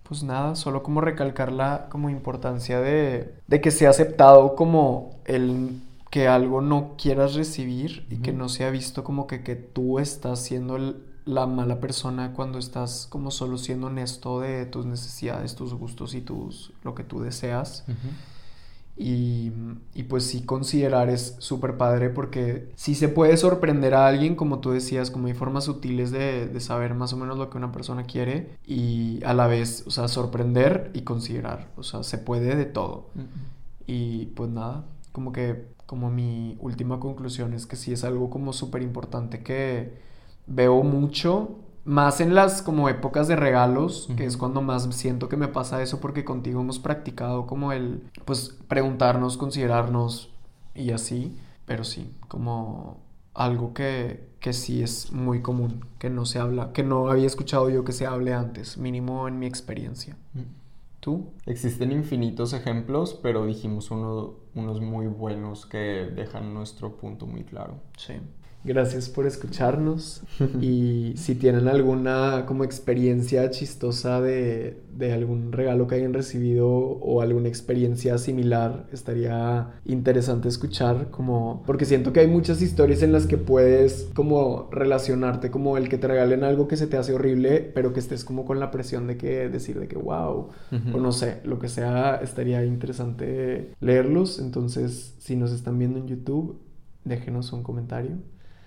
[0.03, 5.79] Pues nada, solo como recalcar la como importancia de, de que sea aceptado como el
[6.11, 10.39] que algo no quieras recibir y que no sea visto como que, que tú estás
[10.41, 15.75] siendo el- la mala persona cuando estás como solo siendo honesto de tus necesidades, tus
[15.75, 17.85] gustos y tus lo que tú deseas.
[18.97, 19.51] Y,
[19.93, 24.61] y pues sí considerar es súper padre porque sí se puede sorprender a alguien, como
[24.61, 27.73] tú decías, como hay formas sutiles de, de saber más o menos lo que una
[27.73, 32.55] persona quiere y a la vez, o sea, sorprender y considerar, o sea, se puede
[32.55, 33.09] de todo.
[33.87, 38.53] Y pues nada, como que como mi última conclusión es que sí es algo como
[38.53, 39.99] súper importante que
[40.47, 45.37] veo mucho, más en las como épocas de regalos, que es cuando más siento que
[45.37, 50.31] me pasa eso porque contigo hemos practicado como el, pues preguntarnos, considerarnos
[50.75, 51.37] y así,
[51.67, 52.99] pero sí, como
[53.35, 57.69] algo que, que sí es muy común, que no se habla, que no había escuchado
[57.69, 60.17] yo que se hable antes, mínimo en mi experiencia.
[61.01, 61.27] ¿Tú?
[61.45, 65.77] Existen infinitos ejemplos, pero dijimos uno- unos muy buenos que
[66.15, 67.75] dejan nuestro punto muy claro.
[67.99, 68.15] Sí.
[68.65, 70.23] Gracias por escucharnos
[70.61, 77.21] y si tienen alguna como experiencia chistosa de, de algún regalo que hayan recibido o
[77.21, 83.27] alguna experiencia similar, estaría interesante escuchar como porque siento que hay muchas historias en las
[83.27, 87.71] que puedes como relacionarte como el que te regalen algo que se te hace horrible,
[87.75, 90.97] pero que estés como con la presión de que decir de que wow, Ujú.
[90.97, 96.07] o no sé, lo que sea, estaría interesante leerlos, entonces si nos están viendo en
[96.09, 96.59] YouTube,
[97.05, 98.17] déjenos un comentario.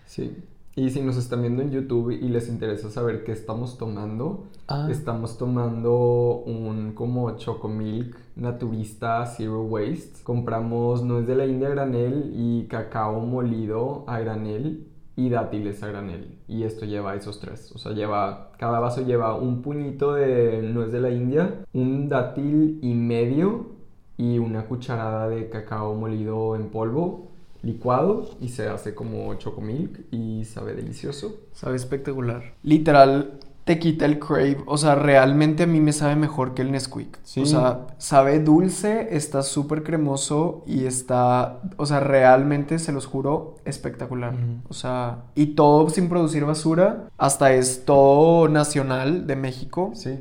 [0.08, 0.36] Sí.
[0.76, 4.88] Y si nos están viendo en YouTube y les interesa saber qué estamos tomando, Ah.
[4.92, 10.22] estamos tomando un como Chocomilk naturista Zero Waste.
[10.24, 14.86] Compramos nuez de la India a granel y cacao molido a granel
[15.16, 16.38] y dátiles a granel.
[16.48, 17.72] Y esto lleva esos tres.
[17.74, 22.78] O sea, lleva, cada vaso lleva un puñito de nuez de la India, un dátil
[22.84, 23.72] y medio
[24.16, 27.27] y una cucharada de cacao molido en polvo
[27.62, 31.42] licuado y se hace como chocomilk y sabe delicioso.
[31.54, 32.54] Sabe espectacular.
[32.64, 34.64] Literal, te quita el crave.
[34.66, 37.20] O sea, realmente a mí me sabe mejor que el Nesquik.
[37.24, 37.42] Sí.
[37.42, 43.58] O sea, sabe dulce, está súper cremoso y está, o sea, realmente, se los juro,
[43.66, 44.34] espectacular.
[44.70, 47.10] O sea, y todo sin producir basura.
[47.18, 49.92] Hasta es todo nacional de México.
[49.94, 50.18] Sí.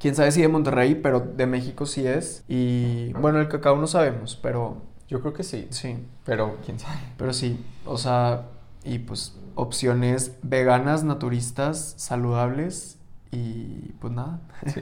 [0.00, 2.42] Quién sabe si de Monterrey, pero de México sí es.
[2.48, 4.78] Y bueno, el cacao no sabemos, pero
[5.12, 5.68] Yo creo que sí.
[5.68, 5.98] sí.
[6.24, 6.98] Pero quién sabe.
[7.18, 8.46] Pero sí, o sea,
[8.82, 12.98] y pues opciones veganas, naturistas, saludables
[13.30, 14.40] y pues nada.
[14.72, 14.80] Sí.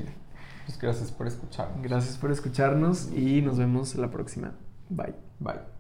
[0.67, 1.73] Pues gracias por escuchar.
[1.83, 4.53] Gracias por escucharnos y nos vemos la próxima.
[4.89, 5.17] Bye.
[5.41, 5.80] Bye.